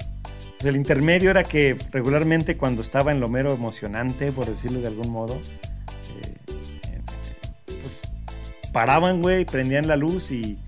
Pues 0.60 0.68
el 0.68 0.76
intermedio 0.76 1.32
era 1.32 1.46
que 1.46 1.78
regularmente 1.92 2.58
cuando 2.58 2.82
estaba 2.82 3.12
en 3.12 3.22
lo 3.22 3.30
mero 3.30 3.54
emocionante, 3.54 4.34
por 4.34 4.46
decirlo 4.46 4.82
de 4.82 4.88
algún 4.88 5.10
modo, 5.10 5.36
eh, 5.36 6.36
eh, 6.48 7.80
pues 7.82 8.10
paraban, 8.74 9.22
güey, 9.22 9.46
prendían 9.46 9.88
la 9.88 9.96
luz 9.96 10.32
y, 10.32 10.60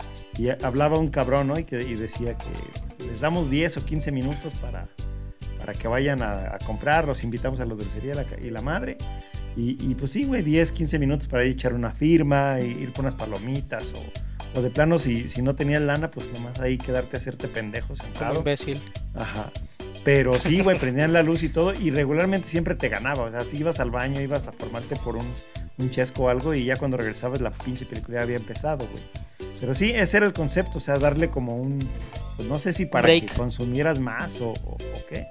hablaba 0.64 0.98
un 0.98 1.10
cabrón, 1.10 1.48
¿no? 1.48 1.60
Y, 1.60 1.66
que, 1.66 1.84
y 1.84 1.96
decía 1.96 2.38
que 2.38 2.91
les 3.06 3.22
damos 3.22 3.50
10 3.50 3.78
o 3.78 3.86
15 3.86 4.12
minutos 4.12 4.54
para, 4.56 4.88
para 5.58 5.74
que 5.74 5.88
vayan 5.88 6.22
a, 6.22 6.58
comprar, 6.66 7.08
los 7.08 7.24
invitamos 7.24 7.60
a 7.60 7.66
la 7.66 7.76
dulcería 7.76 8.14
y 8.42 8.50
la 8.50 8.62
madre. 8.62 8.98
Y, 9.56 9.96
pues 9.96 10.12
sí, 10.12 10.26
güey, 10.26 10.44
10, 10.44 10.72
15 10.72 10.98
minutos 10.98 11.28
para 11.28 11.44
ir 11.44 11.52
echar 11.52 11.74
una 11.74 11.92
firma, 11.92 12.60
ir 12.62 12.94
por 12.94 13.04
unas 13.04 13.16
palomitas 13.16 13.94
o, 13.94 14.58
o 14.58 14.62
de 14.62 14.70
plano 14.70 14.98
si, 14.98 15.28
si 15.28 15.42
no 15.42 15.56
tenías 15.56 15.82
lana, 15.82 16.10
pues 16.10 16.32
nomás 16.32 16.60
ahí 16.60 16.78
quedarte 16.78 17.18
a 17.18 17.20
hacerte 17.20 17.48
pendejo 17.50 17.96
sentado. 17.96 18.36
Como 18.36 18.40
imbécil. 18.40 18.82
Ajá. 19.14 19.52
Pero 20.04 20.40
sí, 20.40 20.62
güey, 20.62 20.80
prendían 20.80 21.14
la 21.14 21.22
luz 21.22 21.44
y 21.44 21.50
todo 21.50 21.74
y 21.74 21.92
regularmente 21.92 22.48
siempre 22.48 22.76
te 22.76 22.90
ganaba. 22.90 23.24
O 23.24 23.30
sea, 23.30 23.44
si 23.44 23.58
ibas 23.58 23.80
al 23.80 23.92
baño, 23.92 24.20
ibas 24.22 24.48
a 24.48 24.52
formarte 24.52 24.96
por 24.96 25.16
un, 25.16 25.28
un 25.78 25.90
chesco 25.90 26.24
o 26.24 26.30
algo 26.30 26.54
y 26.54 26.66
ya 26.66 26.78
cuando 26.78 26.98
regresabas 26.98 27.42
la 27.42 27.52
pinche 27.52 27.86
película 27.86 28.18
ya 28.18 28.24
había 28.24 28.38
empezado, 28.38 28.88
güey. 28.88 29.04
Pero 29.62 29.76
sí, 29.76 29.92
ese 29.92 30.18
era 30.18 30.26
el 30.26 30.34
concepto, 30.34 30.80
o 30.80 30.82
sea, 30.82 30.98
darle 30.98 31.30
como 31.30 31.56
un, 31.56 31.78
pues 32.36 32.50
no 32.50 32.58
sé 32.58 32.74
si 32.74 32.88
para 32.88 33.08
que 33.08 33.28
consumieras 33.28 34.00
más 34.00 34.42
o, 34.42 34.54
qué. 35.08 35.28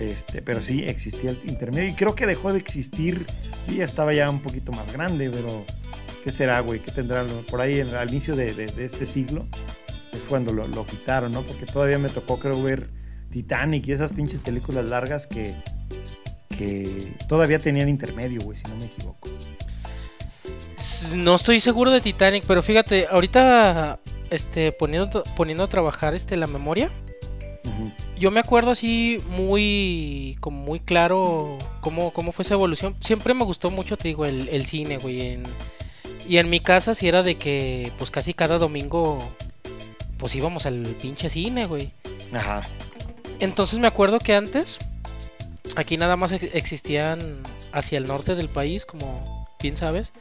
Este, 0.00 0.42
pero 0.42 0.60
sí 0.60 0.82
existía 0.82 1.30
el 1.30 1.38
intermedio 1.46 1.90
y 1.90 1.94
creo 1.94 2.16
que 2.16 2.26
dejó 2.26 2.52
de 2.52 2.58
existir 2.58 3.24
y 3.68 3.76
ya 3.76 3.84
estaba 3.84 4.12
ya 4.12 4.28
un 4.28 4.42
poquito 4.42 4.72
más 4.72 4.92
grande, 4.92 5.30
pero 5.30 5.64
¿qué 6.24 6.32
será, 6.32 6.58
güey? 6.58 6.80
¿Qué 6.80 6.90
tendrán 6.90 7.28
por 7.48 7.60
ahí 7.60 7.80
al 7.80 8.08
inicio 8.08 8.34
de, 8.34 8.72
este 8.76 9.06
siglo? 9.06 9.46
Es 10.12 10.22
cuando 10.28 10.52
lo, 10.52 10.84
quitaron, 10.84 11.30
¿no? 11.30 11.46
Porque 11.46 11.64
todavía 11.64 12.00
me 12.00 12.08
tocó, 12.08 12.40
creo, 12.40 12.60
ver 12.60 12.90
Titanic 13.30 13.86
y 13.86 13.92
esas 13.92 14.14
pinches 14.14 14.40
películas 14.40 14.86
largas 14.86 15.28
que, 15.28 15.54
que 16.48 17.14
todavía 17.28 17.60
tenían 17.60 17.88
intermedio, 17.88 18.40
güey, 18.40 18.58
si 18.58 18.66
no 18.66 18.74
me 18.74 18.86
equivoco. 18.86 19.28
No 21.14 21.34
estoy 21.34 21.60
seguro 21.60 21.90
de 21.90 22.00
Titanic, 22.00 22.44
pero 22.46 22.62
fíjate, 22.62 23.06
ahorita 23.10 23.98
este 24.30 24.72
poniendo 24.72 25.22
poniendo 25.36 25.64
a 25.64 25.68
trabajar 25.68 26.14
este 26.14 26.36
la 26.36 26.46
memoria. 26.46 26.90
Yo 28.18 28.30
me 28.30 28.40
acuerdo 28.40 28.70
así 28.70 29.18
muy 29.28 30.36
como 30.40 30.62
muy 30.62 30.80
claro 30.80 31.58
cómo, 31.80 32.12
cómo 32.12 32.32
fue 32.32 32.42
esa 32.42 32.54
evolución. 32.54 32.94
Siempre 33.00 33.34
me 33.34 33.44
gustó 33.44 33.70
mucho, 33.70 33.96
te 33.96 34.08
digo, 34.08 34.24
el, 34.24 34.66
cine, 34.66 34.98
güey. 34.98 35.38
y 36.28 36.38
en 36.38 36.50
mi 36.50 36.60
casa 36.60 36.94
sí 36.94 37.08
era 37.08 37.22
de 37.22 37.36
que 37.36 37.92
pues 37.98 38.10
casi 38.10 38.34
cada 38.34 38.58
domingo 38.58 39.18
pues 40.18 40.36
íbamos 40.36 40.66
al 40.66 40.82
pinche 41.00 41.28
cine, 41.28 41.66
güey. 41.66 41.92
Ajá. 42.32 42.62
Entonces 43.40 43.78
me 43.78 43.88
acuerdo 43.88 44.18
que 44.18 44.34
antes, 44.34 44.78
aquí 45.76 45.96
nada 45.96 46.16
más 46.16 46.32
existían 46.32 47.42
hacia 47.72 47.98
el 47.98 48.06
norte 48.06 48.34
del 48.34 48.48
país, 48.48 48.86
como 48.86 49.48
bien 49.60 49.76
sabes, 49.76 50.12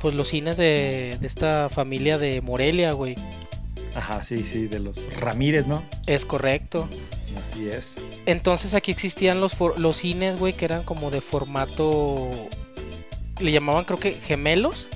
pues 0.00 0.14
los 0.14 0.28
cines 0.28 0.56
de, 0.56 1.16
de 1.20 1.26
esta 1.26 1.68
familia 1.68 2.18
de 2.18 2.40
Morelia, 2.40 2.92
güey. 2.92 3.16
Ajá, 3.94 4.22
sí, 4.22 4.44
sí, 4.44 4.66
de 4.66 4.78
los 4.78 5.14
Ramírez, 5.16 5.66
¿no? 5.66 5.82
Es 6.06 6.24
correcto. 6.24 6.88
Así 7.40 7.68
es. 7.68 8.02
Entonces 8.26 8.74
aquí 8.74 8.90
existían 8.90 9.40
los, 9.40 9.56
los 9.76 9.96
cines, 9.96 10.38
güey, 10.38 10.52
que 10.52 10.64
eran 10.64 10.84
como 10.84 11.10
de 11.10 11.20
formato... 11.20 12.28
Le 13.40 13.52
llamaban 13.52 13.84
creo 13.84 13.98
que 13.98 14.12
gemelos, 14.12 14.88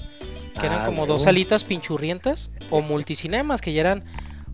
que 0.59 0.67
eran 0.67 0.81
Ah, 0.83 0.87
como 0.87 1.07
dos 1.07 1.25
salitas 1.25 1.65
pinchurrientas, 1.65 2.51
o 2.71 2.81
multicinemas, 2.83 3.61
que 3.61 3.73
ya 3.73 3.81
eran 3.81 4.05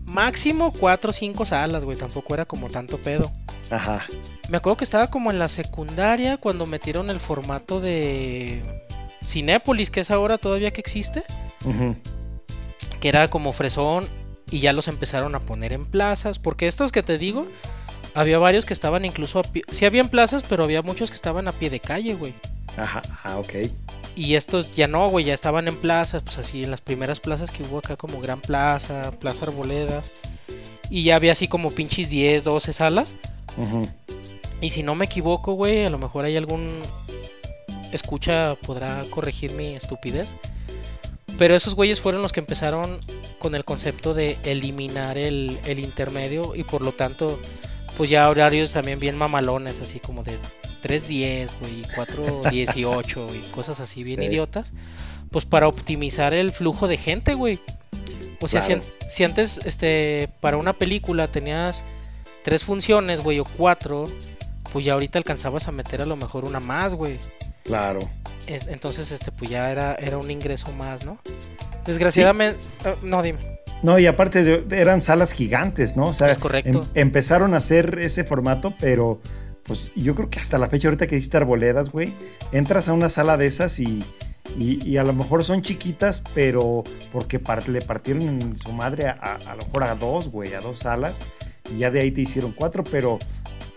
máximo 0.05 0.73
cuatro 0.73 1.11
o 1.11 1.13
cinco 1.13 1.45
salas, 1.45 1.85
güey, 1.85 1.97
tampoco 1.97 2.35
era 2.35 2.45
como 2.45 2.69
tanto 2.69 2.99
pedo. 2.99 3.33
Ajá. 3.71 4.07
Me 4.49 4.59
acuerdo 4.59 4.77
que 4.77 4.85
estaba 4.85 5.09
como 5.09 5.31
en 5.31 5.39
la 5.39 5.49
secundaria 5.49 6.37
cuando 6.37 6.67
metieron 6.67 7.11
el 7.11 7.21
formato 7.21 7.81
de 7.81 8.86
Cinépolis, 9.27 9.91
que 9.91 10.01
es 10.01 10.11
ahora 10.11 10.39
todavía 10.39 10.71
que 10.71 10.81
existe, 10.81 11.25
que 13.01 13.09
era 13.09 13.29
como 13.29 13.53
fresón 13.53 14.07
y 14.51 14.61
ya 14.61 14.73
los 14.73 14.89
empezaron 14.89 15.35
a 15.35 15.41
poner 15.41 15.73
en 15.73 15.87
plazas, 15.87 16.39
porque 16.39 16.67
estos 16.67 16.93
que 16.93 17.03
te 17.03 17.19
digo, 17.19 17.47
había 18.15 18.39
varios 18.39 18.65
que 18.65 18.73
estaban 18.73 19.05
incluso 19.05 19.41
a 19.41 19.43
pie, 19.43 19.63
sí 19.73 19.85
había 19.85 20.01
en 20.01 20.09
plazas, 20.09 20.43
pero 20.49 20.65
había 20.65 20.83
muchos 20.83 21.11
que 21.11 21.17
estaban 21.17 21.49
a 21.49 21.53
pie 21.53 21.71
de 21.71 21.81
calle, 21.81 22.15
güey. 22.15 22.35
Ajá, 22.77 23.03
ah, 23.25 23.39
ok. 23.39 23.55
Y 24.15 24.35
estos 24.35 24.75
ya 24.75 24.87
no, 24.87 25.09
güey, 25.09 25.27
ya 25.27 25.35
estaban 25.35 25.69
en 25.69 25.77
plazas, 25.77 26.23
pues 26.23 26.39
así 26.39 26.65
en 26.65 26.71
las 26.71 26.81
primeras 26.81 27.21
plazas 27.21 27.51
que 27.51 27.63
hubo 27.63 27.79
acá 27.79 27.97
como 27.97 28.21
Gran 28.21 28.41
Plaza, 28.41 29.11
Plaza 29.19 29.45
Arboledas. 29.45 30.11
Y 30.89 31.05
ya 31.05 31.17
había 31.17 31.33
así 31.33 31.49
como 31.49 31.71
pinches 31.71 32.09
10, 32.09 32.45
12 32.45 32.73
salas. 32.73 33.15
Y 34.61 34.71
si 34.71 34.83
no 34.83 34.95
me 34.95 35.05
equivoco, 35.05 35.53
güey, 35.53 35.85
a 35.85 35.91
lo 35.91 35.99
mejor 35.99 36.25
hay 36.25 36.37
algún 36.37 36.69
escucha 37.93 38.55
podrá 38.57 39.03
corregir 39.11 39.53
mi 39.53 39.75
estupidez. 39.77 40.35
Pero 41.39 41.55
esos 41.55 41.75
güeyes 41.75 42.01
fueron 42.01 42.23
los 42.23 42.33
que 42.33 42.41
empezaron 42.41 43.01
con 43.39 43.55
el 43.55 43.65
concepto 43.65 44.15
de 44.15 44.39
eliminar 44.45 45.19
el, 45.19 45.59
el 45.67 45.79
intermedio 45.81 46.55
y 46.55 46.65
por 46.65 46.81
lo 46.81 46.93
tanto, 46.93 47.39
pues 47.97 48.09
ya 48.09 48.29
horarios 48.31 48.73
también 48.73 49.01
bien 49.01 49.19
mamalones, 49.19 49.81
así 49.81 50.01
como 50.01 50.23
de 50.23 50.39
3.10, 50.83 51.59
güey, 51.61 51.81
y 51.81 51.85
4.18 51.85 53.35
y 53.35 53.51
cosas 53.51 53.81
así 53.81 54.03
bien 54.03 54.21
Sí. 54.21 54.27
idiotas. 54.27 54.69
Pues 55.31 55.45
para 55.45 55.69
optimizar 55.69 56.33
el 56.33 56.53
flujo 56.53 56.89
de 56.89 56.97
gente, 56.97 57.35
güey. 57.35 57.61
O 58.41 58.49
sea, 58.49 58.61
si 58.63 58.75
Claro. 58.75 58.83
si 59.09 59.25
antes, 59.25 59.61
este, 59.65 60.29
para 60.41 60.57
una 60.57 60.73
película 60.75 61.29
tenías 61.29 61.85
tres 62.45 62.65
funciones, 62.65 63.21
güey, 63.21 63.41
o 63.41 63.45
cuatro, 63.45 64.05
pues 64.73 64.85
ya 64.85 64.93
ahorita 64.95 65.19
alcanzabas 65.19 65.69
a 65.69 65.73
meter 65.73 66.01
a 66.01 66.07
lo 66.07 66.17
mejor 66.17 66.45
una 66.45 66.61
más, 66.61 66.95
güey. 66.95 67.19
Claro. 67.67 68.01
Es- 68.47 68.69
Entonces, 68.69 69.11
este, 69.11 69.33
pues 69.33 69.51
ya 69.51 69.71
era, 69.71 69.95
era 69.97 70.19
un 70.19 70.31
ingreso 70.31 70.73
más, 70.73 71.05
¿no? 71.05 71.19
Desgraciadamente, 71.85 72.59
eh, 72.85 72.95
no, 73.03 73.23
dime. 73.23 73.39
No, 73.83 73.99
y 73.99 74.07
aparte 74.07 74.43
de- 74.43 74.81
eran 74.81 75.03
salas 75.03 75.33
gigantes, 75.33 75.97
¿no? 75.97 76.05
O 76.07 76.15
sea, 76.15 76.31
Es 76.31 76.39
correcto. 76.39 76.81
em- 76.81 76.89
empezaron 76.95 77.55
a 77.55 77.59
hacer 77.59 77.99
ese 78.01 78.25
formato, 78.25 78.75
pero 78.79 79.21
pues 79.65 79.91
yo 79.97 80.15
creo 80.15 80.31
que 80.31 80.39
hasta 80.39 80.59
la 80.59 80.69
fecha 80.69 80.89
ahorita 80.89 81.07
que 81.09 81.17
dijiste 81.17 81.37
arboledas, 81.37 81.91
güey, 81.91 82.13
entras 82.53 82.89
a 82.89 82.93
una 82.93 83.09
sala 83.09 83.37
de 83.37 83.47
esas 83.49 83.79
y, 83.81 84.05
y, 84.59 84.79
y 84.89 84.97
a 84.97 85.03
lo 85.05 85.13
mejor 85.13 85.45
son 85.45 85.61
chiquitas, 85.63 86.23
pero 86.35 86.85
porque 87.13 87.39
par- 87.41 87.69
le 87.69 87.81
partieron 87.83 88.23
en 88.23 88.57
su 88.57 88.73
madre 88.73 89.09
a, 89.09 89.19
a- 89.21 89.35
a 89.51 89.57
lo 89.57 89.65
mejor 89.67 89.85
a 89.85 89.95
dos, 89.97 90.31
güey, 90.31 90.55
a 90.55 90.61
dos 90.61 90.79
salas, 90.79 91.21
y 91.75 91.79
ya 91.79 91.91
de 91.91 92.01
ahí 92.01 92.13
te 92.13 92.21
hicieron 92.21 92.53
cuatro, 92.53 92.85
pero 92.85 93.19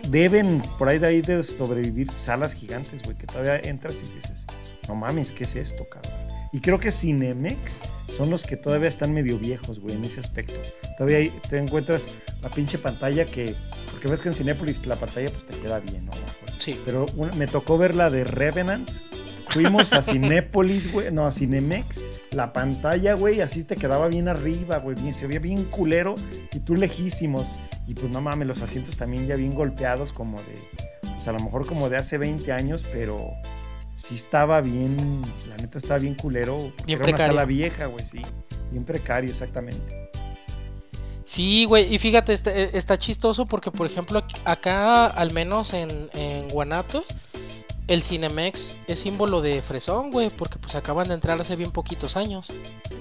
deben 0.08 0.62
por 0.78 0.88
ahí 0.90 1.00
de 1.00 1.08
ahí 1.08 1.22
de 1.22 1.44
sobrevivir 1.44 2.10
salas 2.12 2.54
gigantes, 2.54 3.02
güey, 3.04 3.18
que 3.18 3.28
todavía 3.28 3.58
entras 3.58 4.04
y 4.04 4.14
dices, 4.16 4.46
no 4.88 4.96
mames, 4.96 5.32
¿qué 5.32 5.44
es 5.44 5.56
esto, 5.56 5.88
cabrón? 5.90 6.14
Y 6.52 6.62
creo 6.62 6.80
que 6.80 6.92
Cinemex 6.92 7.82
son 8.18 8.32
los 8.32 8.44
que 8.44 8.58
todavía 8.58 8.90
están 8.90 9.14
medio 9.14 9.38
viejos, 9.38 9.80
güey, 9.80 9.96
en 9.96 10.04
ese 10.06 10.20
aspecto. 10.20 10.56
Todavía 10.98 11.18
ahí 11.20 11.34
te 11.48 11.58
encuentras 11.58 12.12
la 12.42 12.50
pinche 12.50 12.80
pantalla 12.80 13.24
que, 13.26 13.56
porque 13.92 14.08
ves 14.08 14.22
que 14.22 14.30
en 14.30 14.34
Cinépolis 14.36 14.86
la 14.88 14.96
pantalla 14.96 15.30
pues 15.30 15.46
te 15.46 15.56
queda 15.60 15.80
bien, 15.80 16.06
¿no? 16.06 16.12
Sí. 16.58 16.80
Pero 16.86 17.06
una- 17.16 17.34
me 17.36 17.46
tocó 17.46 17.78
ver 17.78 17.94
la 17.94 18.10
de 18.10 18.24
Revenant. 18.24 18.90
Fuimos 19.50 19.94
a 19.94 20.02
Cinépolis, 20.02 20.92
güey, 20.92 21.12
no, 21.12 21.26
a 21.26 21.32
Cinemex. 21.32 22.02
La 22.32 22.54
pantalla, 22.54 23.14
güey, 23.16 23.42
así 23.42 23.64
te 23.64 23.76
quedaba 23.76 24.08
bien 24.08 24.28
arriba, 24.28 24.78
güey, 24.78 24.96
bien, 25.00 25.14
se 25.14 25.28
veía 25.28 25.40
bien 25.40 25.64
culero 25.66 26.16
y 26.54 26.60
tú 26.60 26.76
lejísimos. 26.76 27.48
Y 27.88 27.96
pues 27.96 28.12
no 28.12 28.22
mames, 28.22 28.48
los 28.48 28.62
asientos 28.62 28.96
también 28.98 29.26
ya 29.28 29.36
bien 29.36 29.54
golpeados, 29.56 30.14
como 30.14 30.38
de, 30.42 30.62
pues 31.02 31.28
a 31.28 31.32
lo 31.32 31.40
mejor 31.40 31.66
como 31.66 31.90
de 31.90 31.98
hace 31.98 32.18
20 32.20 32.52
años, 32.52 32.86
pero 32.94 33.18
sí 33.96 34.14
estaba 34.16 34.62
bien, 34.62 34.96
la 35.48 35.58
neta 35.58 35.80
estaba 35.80 35.98
bien 36.00 36.14
culero. 36.16 36.58
Bien 36.86 36.90
era 36.90 36.98
una 36.98 37.04
precario. 37.06 37.26
sala 37.28 37.46
vieja, 37.46 37.86
güey, 37.88 38.06
sí. 38.06 38.22
Bien 38.72 38.84
precario, 38.86 39.32
exactamente. 39.32 40.10
Sí, 41.26 41.66
güey, 41.66 41.94
y 41.94 41.98
fíjate, 42.00 42.34
está, 42.34 42.52
eh, 42.56 42.72
está 42.74 42.98
chistoso 42.98 43.46
porque, 43.46 43.70
por 43.72 43.86
ejemplo, 43.86 44.20
ac- 44.20 44.40
acá, 44.46 45.06
al 45.06 45.32
menos 45.32 45.74
en, 45.76 46.10
en 46.14 46.48
Guanatos, 46.48 47.06
el 47.90 48.04
Cinemex 48.04 48.78
es 48.88 49.00
símbolo 49.00 49.42
de 49.42 49.64
fresón, 49.64 50.12
güey, 50.12 50.30
porque 50.30 50.60
pues 50.60 50.76
acaban 50.76 51.08
de 51.08 51.16
entrar 51.16 51.42
hace 51.42 51.56
bien 51.56 51.72
poquitos 51.72 52.16
años. 52.16 52.48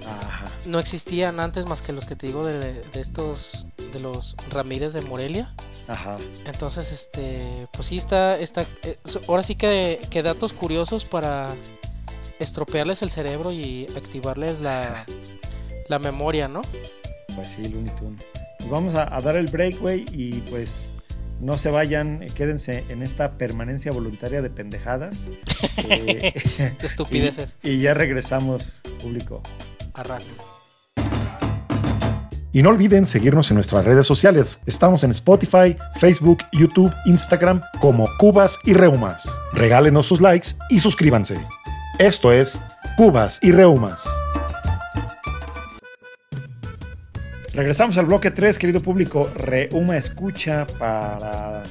Ajá. 0.07 0.51
No 0.64 0.79
existían 0.79 1.40
antes 1.40 1.66
más 1.66 1.83
que 1.83 1.92
los 1.92 2.07
que 2.07 2.16
te 2.16 2.27
digo 2.27 2.44
de, 2.44 2.59
de 2.83 3.01
estos, 3.01 3.66
de 3.92 4.01
los 4.01 4.35
Ramírez 4.51 4.94
de 4.94 5.03
Morelia. 5.03 5.55
Ajá. 5.88 6.16
Entonces, 6.46 6.90
este, 6.90 7.68
pues 7.72 7.88
sí 7.88 7.98
está, 7.98 8.38
está, 8.38 8.62
eh, 8.83 8.98
ahora 9.29 9.42
sí 9.42 9.57
que, 9.57 10.01
que 10.09 10.22
datos 10.22 10.55
curiosos 10.55 11.05
para 11.05 11.55
estropearles 12.38 13.03
el 13.03 13.11
cerebro 13.11 13.53
y 13.53 13.87
activarles 13.94 14.59
la, 14.61 15.05
la 15.88 15.98
memoria, 15.98 16.48
¿no? 16.48 16.62
Pues 17.35 17.48
sí, 17.48 17.68
Looney 17.68 17.94
Tunes. 17.96 18.24
Pues 18.59 18.70
vamos 18.70 18.94
a, 18.94 19.14
a 19.14 19.20
dar 19.20 19.37
el 19.37 19.48
break, 19.48 19.81
güey, 19.81 20.07
y 20.12 20.40
pues 20.51 20.98
no 21.40 21.57
se 21.59 21.70
vayan, 21.70 22.20
quédense 22.35 22.85
en 22.88 23.03
esta 23.03 23.33
permanencia 23.38 23.92
voluntaria 23.92 24.42
de 24.42 24.51
pendejadas. 24.51 25.31
Eh, 25.90 26.35
De 26.81 26.87
estupideces. 26.87 27.57
y, 27.62 27.70
y 27.70 27.81
ya 27.81 27.94
regresamos, 27.94 28.83
público. 29.01 29.42
Arran. 29.94 30.20
Y 32.53 32.62
no 32.62 32.70
olviden 32.70 33.07
seguirnos 33.07 33.51
en 33.51 33.55
nuestras 33.57 33.85
redes 33.85 34.07
sociales. 34.07 34.61
Estamos 34.66 35.05
en 35.05 35.12
Spotify, 35.12 35.77
Facebook, 35.96 36.38
YouTube, 36.53 36.92
Instagram 37.07 37.62
como 37.81 38.09
Cubas 38.18 38.59
y 38.64 38.72
Reumas. 38.74 39.29
Regálenos 39.53 40.07
sus 40.07 40.20
likes 40.20 40.48
y 40.68 40.81
suscríbanse. 40.81 41.38
Esto 41.98 42.33
es 42.33 42.61
Cubas 42.96 43.38
y 43.42 43.53
Reumas. 43.53 44.03
Regresamos 47.59 47.99
al 47.99 48.07
bloque 48.07 48.31
3, 48.31 48.57
querido 48.57 48.81
público. 48.81 49.29
Reuma 49.35 49.97
escucha 49.97 50.64
para 50.79 51.64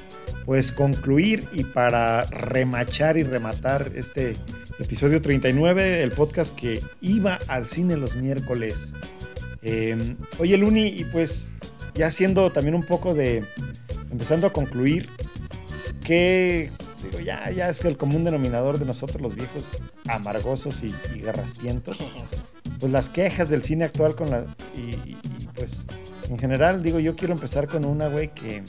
pues 0.45 0.73
concluir 0.73 1.47
y 1.53 1.63
para 1.63 2.25
remachar 2.25 3.15
y 3.15 3.23
rematar 3.23 3.93
este 3.95 4.35
episodio 4.79 5.21
39, 5.21 6.03
el 6.03 6.11
podcast 6.11 6.53
que 6.53 6.81
iba 6.99 7.39
al 7.47 7.67
cine 7.67 7.95
los 7.95 8.17
miércoles. 8.17 8.95
Eh, 9.61 10.17
oye, 10.39 10.57
Luni, 10.57 10.87
y 10.87 11.05
pues 11.05 11.53
ya 11.95 12.07
haciendo 12.07 12.51
también 12.51 12.75
un 12.75 12.83
poco 12.83 13.13
de. 13.13 13.45
empezando 14.11 14.45
a 14.45 14.51
concluir, 14.51 15.07
que. 16.03 16.69
Digo, 17.01 17.21
ya, 17.21 17.49
ya 17.51 17.69
es 17.69 17.79
que 17.79 17.87
el 17.87 17.95
común 17.95 18.25
denominador 18.25 18.77
de 18.77 18.83
nosotros, 18.83 19.21
los 19.21 19.35
viejos 19.35 19.81
amargosos 20.09 20.83
y, 20.83 20.93
y 21.15 21.21
garraspientos, 21.21 22.13
pues 22.81 22.91
las 22.91 23.07
quejas 23.07 23.47
del 23.47 23.63
cine 23.63 23.85
actual 23.85 24.15
con 24.15 24.31
la. 24.31 24.53
Y, 24.75 24.96
pues 25.57 25.85
en 26.29 26.37
general, 26.39 26.81
digo, 26.83 26.99
yo 26.99 27.15
quiero 27.15 27.33
empezar 27.33 27.67
con 27.67 27.83
una, 27.85 28.07
güey, 28.07 28.33
que. 28.33 28.63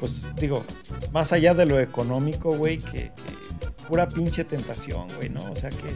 Pues 0.00 0.26
digo, 0.36 0.64
más 1.12 1.32
allá 1.32 1.54
de 1.54 1.66
lo 1.66 1.80
económico, 1.80 2.56
güey, 2.56 2.78
que, 2.78 3.10
que 3.10 3.68
pura 3.88 4.08
pinche 4.08 4.44
tentación, 4.44 5.08
güey, 5.16 5.28
¿no? 5.28 5.50
O 5.50 5.56
sea 5.56 5.70
que 5.70 5.92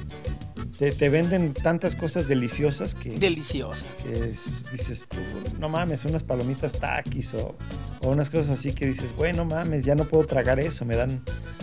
te, 0.77 0.91
te 0.91 1.09
venden 1.09 1.55
tantas 1.55 1.95
cosas 1.95 2.27
deliciosas 2.27 2.97
que, 2.97 3.11
Deliciosa. 3.19 3.85
que 4.03 4.31
es- 4.31 4.65
dices 4.73 5.07
tú, 5.09 5.19
no 5.61 5.69
mames, 5.69 6.05
unas 6.05 6.25
palomitas 6.25 6.73
taquis 6.81 7.33
o, 7.35 7.55
o 8.01 8.09
unas 8.11 8.29
cosas 8.29 8.59
así 8.59 8.73
que 8.73 8.87
dices, 8.87 9.15
güey, 9.15 9.33
no 9.35 9.45
mames, 9.45 9.85
ya 9.85 9.95
no 9.95 10.05
puedo 10.05 10.27
tragar 10.27 10.59
eso, 10.59 10.85
me 10.85 10.97
dan, 10.97 11.23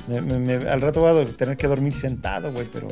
me- 0.10 0.22
me- 0.22 0.39
me- 0.60 0.69
al 0.69 0.82
rato 0.82 1.02
voy 1.02 1.22
a 1.22 1.26
tener 1.26 1.56
que 1.58 1.67
dormir 1.67 1.93
sentado, 1.93 2.52
güey, 2.52 2.67
pero 2.72 2.88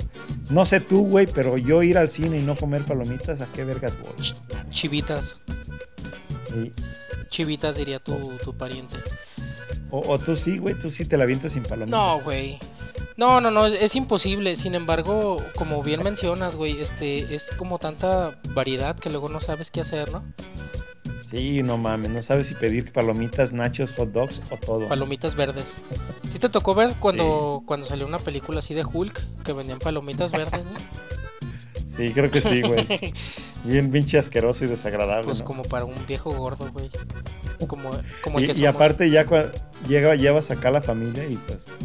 no 0.49 0.65
sé 0.65 0.79
tú, 0.79 1.05
güey, 1.05 1.25
pero 1.27 1.57
yo 1.57 1.83
ir 1.83 1.97
al 1.97 2.09
cine 2.09 2.39
y 2.39 2.43
no 2.43 2.55
comer 2.55 2.85
palomitas, 2.85 3.41
¿a 3.41 3.47
qué 3.47 3.63
vergas 3.63 3.93
voy? 4.01 4.11
Chivitas. 4.69 5.37
Y- 6.55 6.71
Chivitas 7.29 7.75
diría 7.75 7.99
tu, 7.99 8.15
tu 8.43 8.55
pariente. 8.55 8.95
o, 9.91 9.99
o 10.13 10.17
tú 10.19 10.35
sí, 10.35 10.57
güey, 10.57 10.75
tú 10.75 10.89
sí 10.89 11.05
te 11.05 11.17
la 11.17 11.23
avientas 11.25 11.51
sin 11.53 11.63
palomitas. 11.63 11.99
No, 11.99 12.19
güey. 12.23 12.59
No, 13.17 13.41
no, 13.41 13.49
no, 13.51 13.65
es, 13.65 13.73
es 13.81 13.95
imposible. 13.95 14.55
Sin 14.55 14.75
embargo, 14.75 15.37
como 15.55 15.81
bien 15.83 16.03
mencionas, 16.03 16.55
güey, 16.55 16.79
este, 16.79 17.33
es 17.35 17.47
como 17.57 17.79
tanta 17.79 18.39
variedad 18.53 18.95
que 18.95 19.09
luego 19.09 19.27
no 19.29 19.41
sabes 19.41 19.71
qué 19.71 19.81
hacer, 19.81 20.11
¿no? 20.11 20.23
Sí, 21.27 21.61
no 21.61 21.77
mames, 21.77 22.09
no 22.09 22.21
sabes 22.21 22.47
si 22.47 22.55
pedir 22.55 22.93
palomitas, 22.93 23.51
nachos, 23.51 23.91
hot 23.91 24.13
dogs 24.13 24.41
o 24.49 24.55
todo. 24.55 24.87
Palomitas 24.87 25.35
verdes. 25.35 25.73
¿Sí 26.31 26.39
te 26.39 26.47
tocó 26.47 26.73
ver 26.73 26.95
cuando, 27.01 27.63
cuando 27.65 27.85
salió 27.85 28.07
una 28.07 28.19
película 28.19 28.59
así 28.59 28.73
de 28.73 28.85
Hulk 28.85 29.43
que 29.43 29.51
vendían 29.51 29.79
palomitas 29.79 30.31
verdes, 30.31 30.63
¿no? 30.63 30.71
Sí, 31.85 32.11
creo 32.11 32.29
que 32.29 32.41
sí, 32.41 32.61
güey. 32.61 32.85
Bien 33.63 33.89
pinche 33.89 34.19
asqueroso 34.19 34.65
y 34.65 34.67
desagradable. 34.67 35.25
Pues 35.25 35.39
¿no? 35.39 35.45
como 35.45 35.63
para 35.63 35.83
un 35.83 36.05
viejo 36.05 36.29
gordo, 36.29 36.71
güey. 36.71 36.89
Como, 37.67 37.89
como 38.21 38.37
el 38.37 38.45
Y, 38.45 38.53
que 38.53 38.59
y 38.61 38.65
aparte 38.65 39.09
ya 39.09 39.25
llega, 39.87 40.15
llevas 40.15 40.51
acá 40.51 40.67
a 40.67 40.71
la 40.71 40.81
familia 40.81 41.25
y 41.27 41.35
pues 41.37 41.75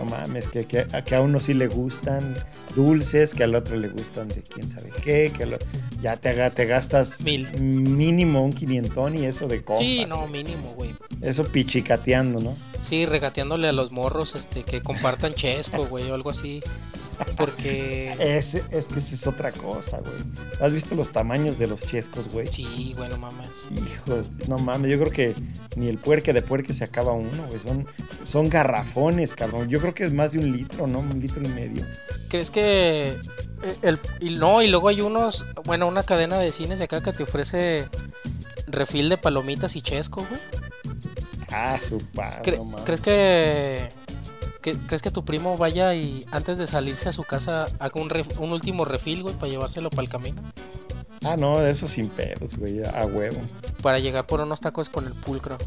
no 0.00 0.10
mames, 0.10 0.48
que, 0.48 0.64
que, 0.66 0.86
a, 0.92 1.04
que 1.04 1.14
a 1.14 1.20
uno 1.20 1.40
sí 1.40 1.54
le 1.54 1.66
gustan 1.66 2.34
dulces, 2.74 3.34
que 3.34 3.44
al 3.44 3.54
otro 3.54 3.76
le 3.76 3.88
gustan 3.88 4.28
de 4.28 4.42
quién 4.42 4.68
sabe 4.68 4.90
qué, 5.02 5.32
que 5.36 5.42
al 5.44 5.54
o- 5.54 5.58
ya 6.00 6.16
te, 6.16 6.32
te 6.50 6.66
gastas 6.66 7.20
Mil. 7.22 7.50
mínimo 7.60 8.40
un 8.40 8.52
quinientón 8.52 9.18
y 9.18 9.26
eso 9.26 9.48
de 9.48 9.62
compra. 9.62 9.84
Sí, 9.84 10.06
no, 10.08 10.26
mínimo, 10.28 10.72
güey. 10.76 10.94
Eso 11.20 11.44
pichicateando, 11.44 12.40
¿no? 12.40 12.56
Sí, 12.82 13.04
regateándole 13.06 13.68
a 13.68 13.72
los 13.72 13.92
morros 13.92 14.34
este 14.34 14.62
que 14.62 14.82
compartan 14.82 15.34
chesco, 15.34 15.86
güey, 15.86 16.10
o 16.10 16.14
algo 16.14 16.30
así. 16.30 16.62
Porque 17.36 18.14
Es, 18.18 18.54
es 18.54 18.88
que 18.88 18.98
esa 18.98 19.14
es 19.14 19.26
otra 19.26 19.52
cosa, 19.52 19.98
güey. 20.00 20.12
¿Has 20.60 20.72
visto 20.72 20.94
los 20.94 21.10
tamaños 21.10 21.58
de 21.58 21.66
los 21.66 21.82
chescos, 21.82 22.28
güey? 22.28 22.46
sí, 22.48 22.92
güey, 22.96 23.08
no 23.08 23.18
mames. 23.18 23.48
Hijo, 23.70 24.20
no 24.48 24.58
mames, 24.58 24.90
yo 24.90 24.98
creo 25.00 25.12
que 25.12 25.34
ni 25.76 25.88
el 25.88 25.98
puerque 25.98 26.32
de 26.32 26.42
puerque 26.42 26.72
se 26.72 26.84
acaba 26.84 27.12
uno, 27.12 27.46
güey. 27.48 27.58
Son, 27.60 27.86
son 28.24 28.48
garrafones, 28.48 29.34
cabrón. 29.34 29.68
Yo 29.68 29.80
creo 29.80 29.94
que 29.94 30.04
es 30.04 30.12
más 30.12 30.32
de 30.32 30.38
un 30.40 30.52
litro, 30.52 30.86
¿no? 30.86 31.00
Un 31.00 31.20
litro 31.20 31.42
y 31.44 31.48
medio. 31.48 31.84
¿Crees 32.28 32.50
que 32.50 33.08
eh, 33.10 33.76
el 33.82 33.98
y 34.20 34.30
no, 34.36 34.62
y 34.62 34.68
luego 34.68 34.88
hay 34.88 35.00
unos, 35.00 35.44
bueno, 35.64 35.86
una 35.88 36.02
cadena 36.02 36.38
de 36.38 36.52
cines 36.52 36.78
de 36.78 36.84
acá 36.86 37.00
que 37.02 37.12
te 37.12 37.22
ofrece 37.24 37.86
refil 38.66 39.08
de 39.08 39.16
palomitas 39.18 39.74
y 39.76 39.82
chesco, 39.82 40.24
güey? 40.28 40.40
Ah, 41.52 41.78
su 41.82 41.98
padre, 41.98 42.52
Cre- 42.52 42.56
no 42.58 42.64
mames. 42.64 42.84
¿Crees 42.86 43.00
que, 43.00 43.88
crees 44.60 45.02
que 45.02 45.10
tu 45.10 45.24
primo 45.24 45.56
vaya 45.56 45.94
y 45.94 46.24
antes 46.30 46.58
de 46.58 46.66
salirse 46.66 47.08
a 47.08 47.12
su 47.12 47.24
casa 47.24 47.66
haga 47.78 48.00
un, 48.00 48.10
ref- 48.10 48.38
un 48.38 48.52
último 48.52 48.84
refil, 48.84 49.22
güey, 49.22 49.34
para 49.34 49.48
llevárselo 49.50 49.90
para 49.90 50.02
el 50.02 50.08
camino? 50.08 50.42
Ah, 51.22 51.36
no, 51.36 51.58
de 51.60 51.70
eso 51.70 51.86
sin 51.86 52.08
pedos, 52.08 52.56
güey. 52.56 52.82
A 52.84 53.04
huevo. 53.06 53.40
Para 53.82 53.98
llegar 53.98 54.26
por 54.26 54.40
unos 54.40 54.60
tacos 54.60 54.88
con 54.88 55.06
el 55.06 55.12
pulcro. 55.12 55.58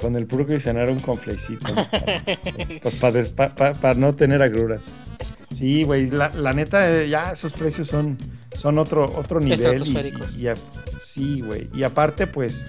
Con 0.00 0.14
el 0.16 0.26
puro 0.26 0.54
y 0.54 0.60
cenar 0.60 0.88
un 0.90 1.00
conflecito. 1.00 1.74
pues 2.82 2.96
para 2.96 3.94
no 3.96 4.14
tener 4.14 4.40
agruras. 4.40 5.00
Sí, 5.52 5.82
güey. 5.84 6.10
La, 6.10 6.30
la 6.30 6.52
neta, 6.54 6.88
eh, 6.90 7.08
ya 7.08 7.32
esos 7.32 7.52
precios 7.52 7.88
son, 7.88 8.16
son 8.54 8.78
otro, 8.78 9.12
otro 9.16 9.40
nivel. 9.40 9.82
Y, 9.86 10.42
y 10.42 10.48
a- 10.48 10.56
sí, 11.00 11.40
güey. 11.40 11.68
Y 11.74 11.82
aparte, 11.82 12.26
pues, 12.26 12.68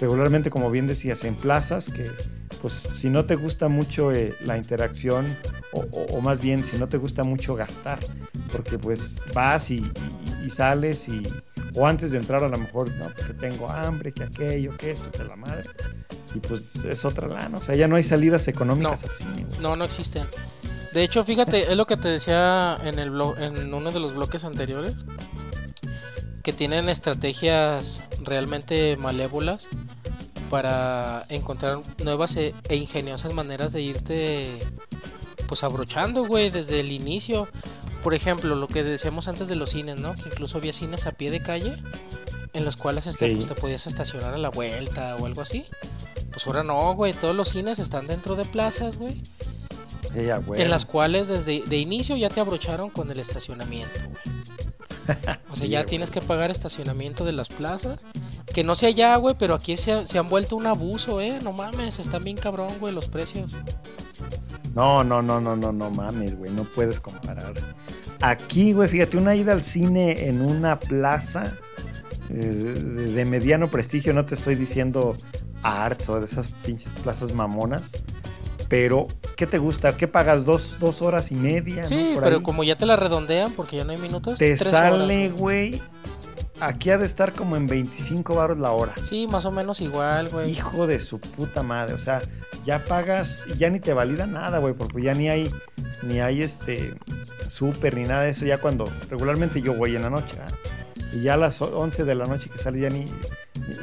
regularmente, 0.00 0.50
como 0.50 0.70
bien 0.70 0.86
decías, 0.86 1.24
en 1.24 1.34
plazas 1.34 1.88
que, 1.88 2.08
pues, 2.60 2.72
si 2.74 3.08
no 3.10 3.24
te 3.24 3.36
gusta 3.36 3.68
mucho 3.68 4.12
eh, 4.12 4.34
la 4.44 4.56
interacción, 4.56 5.26
o, 5.72 5.80
o- 5.80 6.16
o 6.16 6.20
más 6.20 6.40
bien, 6.40 6.64
si 6.64 6.76
no 6.78 6.88
te 6.88 6.96
gusta 6.98 7.24
mucho 7.24 7.54
gastar, 7.54 7.98
porque 8.52 8.78
pues 8.78 9.22
vas 9.34 9.70
y, 9.70 9.78
y- 9.78 10.46
y 10.46 10.50
sales 10.50 11.08
y... 11.08 11.22
O 11.76 11.86
antes 11.86 12.10
de 12.10 12.18
entrar 12.18 12.42
a 12.42 12.48
lo 12.48 12.58
mejor, 12.58 12.90
no, 12.96 13.04
porque 13.16 13.32
tengo 13.34 13.70
hambre, 13.70 14.12
que 14.12 14.24
aquello, 14.24 14.76
que 14.76 14.90
esto, 14.90 15.10
que 15.12 15.22
la 15.22 15.36
madre. 15.36 15.68
Y 16.34 16.40
pues 16.40 16.74
es 16.84 17.04
otra 17.04 17.28
lana. 17.28 17.58
O 17.58 17.62
sea, 17.62 17.76
ya 17.76 17.86
no 17.86 17.94
hay 17.94 18.02
salidas 18.02 18.48
económicas 18.48 19.02
No. 19.02 19.08
al 19.08 19.14
cine. 19.14 19.46
No, 19.60 19.76
no 19.76 19.84
existen. 19.84 20.24
De 20.92 21.04
hecho, 21.04 21.22
fíjate, 21.22 21.70
es 21.70 21.76
lo 21.76 21.86
que 21.86 21.96
te 21.96 22.08
decía 22.08 22.76
en 22.82 22.98
el 22.98 23.12
en 23.38 23.72
uno 23.72 23.92
de 23.92 24.00
los 24.00 24.14
bloques 24.16 24.42
anteriores, 24.44 24.96
que 26.42 26.52
tienen 26.52 26.88
estrategias 26.88 28.02
realmente 28.24 28.96
malévolas 28.96 29.68
para 30.50 31.24
encontrar 31.30 31.78
nuevas 32.04 32.36
e, 32.36 32.54
e 32.68 32.76
ingeniosas 32.76 33.32
maneras 33.32 33.72
de 33.72 33.80
irte 33.80 34.58
pues 35.46 35.64
abrochando, 35.64 36.26
güey, 36.26 36.50
desde 36.50 36.80
el 36.80 36.92
inicio. 36.92 37.48
Por 38.02 38.14
ejemplo, 38.14 38.54
lo 38.54 38.66
que 38.66 38.82
decíamos 38.84 39.28
antes 39.28 39.48
de 39.48 39.56
los 39.56 39.70
cines, 39.70 39.98
¿no? 39.98 40.14
Que 40.14 40.28
incluso 40.28 40.58
había 40.58 40.72
cines 40.72 41.06
a 41.06 41.12
pie 41.12 41.30
de 41.30 41.40
calle 41.40 41.76
en 42.52 42.64
los 42.64 42.76
cuales 42.76 43.04
Sí. 43.04 43.34
pues, 43.34 43.48
te 43.48 43.54
podías 43.54 43.86
estacionar 43.86 44.34
a 44.34 44.38
la 44.38 44.50
vuelta 44.50 45.16
o 45.16 45.26
algo 45.26 45.42
así. 45.42 45.64
Pues 46.30 46.46
ahora 46.46 46.62
no, 46.62 46.94
güey, 46.94 47.12
todos 47.14 47.34
los 47.34 47.48
cines 47.50 47.78
están 47.78 48.06
dentro 48.06 48.36
de 48.36 48.44
plazas, 48.44 48.96
güey. 48.96 49.22
Sí. 50.12 50.28
En 50.60 50.70
las 50.70 50.86
cuales 50.86 51.28
desde 51.28 51.62
de 51.62 51.76
inicio 51.76 52.16
ya 52.16 52.28
te 52.28 52.40
abrocharon 52.40 52.90
con 52.90 53.10
el 53.10 53.18
estacionamiento, 53.20 54.00
güey. 54.08 54.39
O 55.48 55.56
sea, 55.56 55.66
Sí, 55.66 55.68
ya 55.68 55.84
tienes 55.84 56.10
que 56.10 56.20
pagar 56.20 56.50
estacionamiento 56.50 57.24
de 57.24 57.32
las 57.32 57.48
plazas. 57.48 58.00
Que 58.52 58.64
no 58.64 58.74
sea 58.74 58.90
ya, 58.90 59.16
güey, 59.16 59.36
pero 59.38 59.54
aquí 59.54 59.76
se, 59.76 60.06
se 60.06 60.18
han 60.18 60.28
vuelto 60.28 60.56
un 60.56 60.66
abuso, 60.66 61.20
eh. 61.20 61.38
No 61.42 61.52
mames, 61.52 61.98
están 61.98 62.24
bien 62.24 62.36
cabrón, 62.36 62.72
güey, 62.80 62.92
los 62.92 63.08
precios. 63.08 63.52
No, 64.74 65.02
no, 65.04 65.22
no, 65.22 65.40
no, 65.40 65.56
no, 65.56 65.72
no 65.72 65.90
mames, 65.90 66.36
güey. 66.36 66.50
No 66.50 66.64
puedes 66.64 67.00
comparar. 67.00 67.54
Aquí, 68.20 68.72
güey, 68.72 68.88
fíjate, 68.88 69.16
una 69.16 69.34
ida 69.34 69.52
al 69.52 69.62
cine 69.62 70.28
en 70.28 70.42
una 70.42 70.78
plaza 70.78 71.56
eh, 72.28 72.34
de 72.34 73.24
mediano 73.24 73.68
prestigio, 73.68 74.12
no 74.14 74.24
te 74.26 74.34
estoy 74.34 74.54
diciendo 74.54 75.16
arts 75.62 76.08
o 76.08 76.20
de 76.20 76.26
esas 76.26 76.52
pinches 76.64 76.92
plazas 76.92 77.32
mamonas. 77.32 78.04
Pero, 78.70 79.08
¿qué 79.36 79.48
te 79.48 79.58
gusta? 79.58 79.96
¿Qué 79.96 80.06
pagas? 80.06 80.46
¿Dos, 80.46 80.78
dos 80.78 81.02
horas 81.02 81.32
y 81.32 81.34
media? 81.34 81.88
Sí, 81.88 82.12
¿no? 82.14 82.20
Pero 82.20 82.36
ahí. 82.36 82.42
como 82.42 82.62
ya 82.62 82.78
te 82.78 82.86
la 82.86 82.94
redondean 82.94 83.52
porque 83.52 83.76
ya 83.76 83.84
no 83.84 83.90
hay 83.90 83.98
minutos. 83.98 84.38
Te 84.38 84.56
sale, 84.56 85.28
güey. 85.30 85.82
Aquí 86.60 86.90
ha 86.90 86.98
de 86.98 87.04
estar 87.04 87.32
como 87.32 87.56
en 87.56 87.66
25 87.66 88.36
baros 88.36 88.58
la 88.58 88.70
hora. 88.70 88.94
Sí, 89.02 89.26
más 89.26 89.44
o 89.44 89.50
menos 89.50 89.80
igual, 89.80 90.28
güey. 90.28 90.48
Hijo 90.48 90.86
de 90.86 91.00
su 91.00 91.18
puta 91.18 91.64
madre. 91.64 91.94
O 91.94 91.98
sea, 91.98 92.22
ya 92.64 92.84
pagas 92.84 93.44
y 93.52 93.58
ya 93.58 93.70
ni 93.70 93.80
te 93.80 93.92
valida 93.92 94.26
nada, 94.26 94.58
güey. 94.58 94.72
Porque 94.74 95.02
ya 95.02 95.14
ni 95.14 95.28
hay, 95.28 95.50
ni 96.04 96.20
hay 96.20 96.42
este 96.42 96.94
súper 97.48 97.96
ni 97.96 98.04
nada 98.04 98.22
de 98.22 98.30
eso. 98.30 98.44
Ya 98.44 98.58
cuando 98.58 98.88
regularmente 99.10 99.60
yo 99.60 99.74
voy 99.74 99.96
en 99.96 100.02
la 100.02 100.10
noche. 100.10 100.36
¿ah? 100.40 100.46
Y 101.12 101.22
ya 101.22 101.34
a 101.34 101.36
las 101.36 101.60
11 101.60 102.04
de 102.04 102.14
la 102.14 102.24
noche 102.26 102.48
que 102.50 102.58
sale 102.58 102.80
ya 102.80 102.88
ni, 102.88 103.04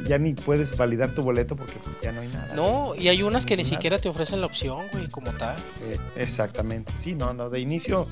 ya 0.06 0.18
ni 0.18 0.32
puedes 0.34 0.76
validar 0.76 1.10
tu 1.14 1.22
boleto 1.22 1.56
porque 1.56 1.74
pues, 1.82 2.00
ya 2.00 2.12
no 2.12 2.20
hay 2.22 2.28
nada. 2.28 2.54
No, 2.54 2.94
y 2.94 3.08
hay 3.08 3.22
unas 3.22 3.44
que 3.44 3.56
ni 3.56 3.62
Nada. 3.64 3.74
siquiera 3.74 3.98
te 3.98 4.08
ofrecen 4.08 4.40
la 4.40 4.46
opción, 4.46 4.80
güey, 4.92 5.08
como 5.08 5.30
tal. 5.32 5.56
Eh, 5.82 5.98
exactamente. 6.16 6.92
Sí, 6.96 7.14
no, 7.14 7.34
no. 7.34 7.50
De 7.50 7.60
inicio, 7.60 8.06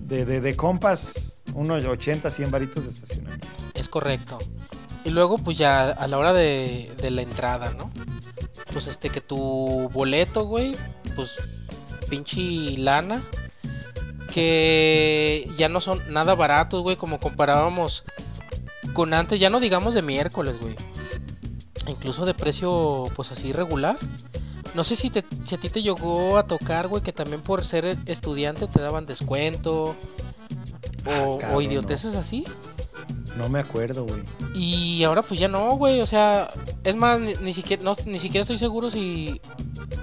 de, 0.00 0.24
de, 0.24 0.40
de 0.40 0.56
compas, 0.56 1.42
unos 1.52 1.84
80, 1.84 2.30
100 2.30 2.50
varitos 2.50 2.84
de 2.84 2.90
estacionamiento. 2.90 3.46
Es 3.74 3.88
correcto. 3.88 4.38
Y 5.04 5.10
luego, 5.10 5.36
pues 5.36 5.58
ya 5.58 5.90
a 5.90 6.06
la 6.06 6.16
hora 6.16 6.32
de, 6.32 6.90
de 6.96 7.10
la 7.10 7.20
entrada, 7.20 7.74
¿no? 7.74 7.90
Pues 8.72 8.86
este, 8.86 9.10
que 9.10 9.20
tu 9.20 9.90
boleto, 9.92 10.46
güey, 10.46 10.74
pues 11.14 11.38
pinche 12.08 12.40
lana. 12.78 13.22
Que 14.32 15.48
ya 15.56 15.68
no 15.68 15.80
son 15.80 16.00
nada 16.12 16.34
baratos, 16.34 16.82
güey, 16.82 16.96
como 16.96 17.20
comparábamos 17.20 18.04
con 18.94 19.12
antes, 19.12 19.38
ya 19.38 19.50
no 19.50 19.60
digamos 19.60 19.94
de 19.94 20.00
miércoles, 20.02 20.58
güey. 20.58 20.74
Incluso 21.88 22.24
de 22.24 22.32
precio, 22.32 23.04
pues 23.14 23.30
así 23.30 23.52
regular. 23.52 23.98
No 24.74 24.82
sé 24.84 24.96
si, 24.96 25.10
te, 25.10 25.24
si 25.44 25.54
a 25.54 25.58
ti 25.58 25.68
te 25.68 25.82
llegó 25.82 26.38
a 26.38 26.46
tocar, 26.46 26.88
güey, 26.88 27.02
que 27.02 27.12
también 27.12 27.42
por 27.42 27.64
ser 27.64 27.98
estudiante 28.06 28.66
te 28.66 28.80
daban 28.80 29.04
descuento. 29.06 29.94
Ah, 31.04 31.24
O, 31.26 31.38
o 31.56 31.60
idioteces 31.60 32.16
así. 32.16 32.44
No 33.36 33.48
me 33.48 33.58
acuerdo, 33.58 34.06
güey. 34.06 34.22
Y 34.54 35.04
ahora 35.04 35.20
pues 35.22 35.38
ya 35.38 35.48
no, 35.48 35.76
güey, 35.76 36.00
o 36.00 36.06
sea, 36.06 36.48
es 36.84 36.96
más, 36.96 37.20
ni, 37.20 37.34
ni 37.34 37.52
siquiera, 37.52 37.82
no, 37.82 37.94
ni 38.06 38.18
siquiera 38.18 38.42
estoy 38.42 38.58
seguro 38.58 38.90
si, 38.90 39.40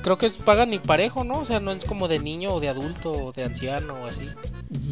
creo 0.02 0.18
que 0.18 0.26
es- 0.28 0.34
pagan 0.38 0.70
ni 0.72 0.80
parejo, 0.80 1.24
¿no? 1.24 1.40
O 1.40 1.46
sea, 1.46 1.60
no 1.60 1.72
es 1.72 1.86
como 1.86 2.08
de 2.08 2.20
niño 2.20 2.54
o 2.54 2.60
de 2.60 2.70
adulto 2.70 3.12
o 3.12 3.32
de 3.32 3.44
anciano 3.46 3.94
o 3.96 4.08
así. 4.08 4.26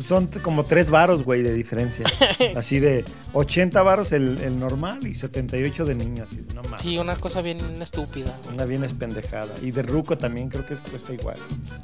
Son 0.01 0.27
como 0.43 0.63
tres 0.63 0.89
varos, 0.89 1.23
güey, 1.23 1.41
de 1.41 1.53
diferencia. 1.53 2.05
Así 2.55 2.79
de 2.79 3.05
80 3.33 3.81
varos 3.81 4.11
el, 4.11 4.39
el 4.41 4.59
normal 4.59 5.05
y 5.07 5.15
78 5.15 5.85
de 5.85 5.95
niño, 5.95 6.23
así. 6.23 6.45
No 6.53 6.63
mames. 6.63 6.81
Sí, 6.81 6.97
una 6.97 7.15
cosa 7.15 7.41
bien 7.41 7.59
estúpida, 7.81 8.37
güey. 8.43 8.55
Una 8.55 8.65
bien 8.65 8.83
espendejada. 8.83 9.53
Y 9.61 9.71
de 9.71 9.81
Ruco 9.83 10.17
también 10.17 10.49
creo 10.49 10.65
que 10.65 10.73
es, 10.73 10.81
cuesta 10.81 11.13
igual. 11.13 11.37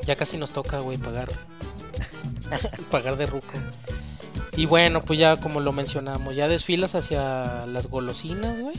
Ya 0.05 0.15
casi 0.17 0.38
nos 0.38 0.51
toca, 0.51 0.79
güey, 0.79 0.97
pagar. 0.97 1.29
pagar 2.91 3.17
de 3.17 3.25
ruco. 3.25 3.47
Y 4.57 4.65
bueno, 4.65 5.01
pues 5.01 5.19
ya 5.19 5.35
como 5.38 5.59
lo 5.59 5.71
mencionamos, 5.71 6.35
ya 6.35 6.47
desfilas 6.47 6.95
hacia 6.95 7.65
las 7.65 7.88
golosinas, 7.88 8.59
güey. 8.59 8.75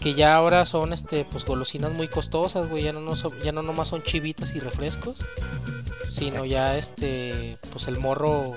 Que 0.00 0.14
ya 0.14 0.34
ahora 0.34 0.64
son, 0.64 0.92
este, 0.94 1.24
pues 1.26 1.44
golosinas 1.44 1.92
muy 1.92 2.08
costosas, 2.08 2.68
güey. 2.68 2.84
Ya 2.84 2.92
no, 2.92 3.00
no 3.00 3.16
son- 3.16 3.38
ya 3.42 3.52
no 3.52 3.62
nomás 3.62 3.88
son 3.88 4.02
chivitas 4.02 4.54
y 4.56 4.60
refrescos. 4.60 5.18
Sino 6.08 6.44
ya, 6.44 6.76
este, 6.76 7.58
pues 7.70 7.86
el 7.86 7.98
morro 7.98 8.54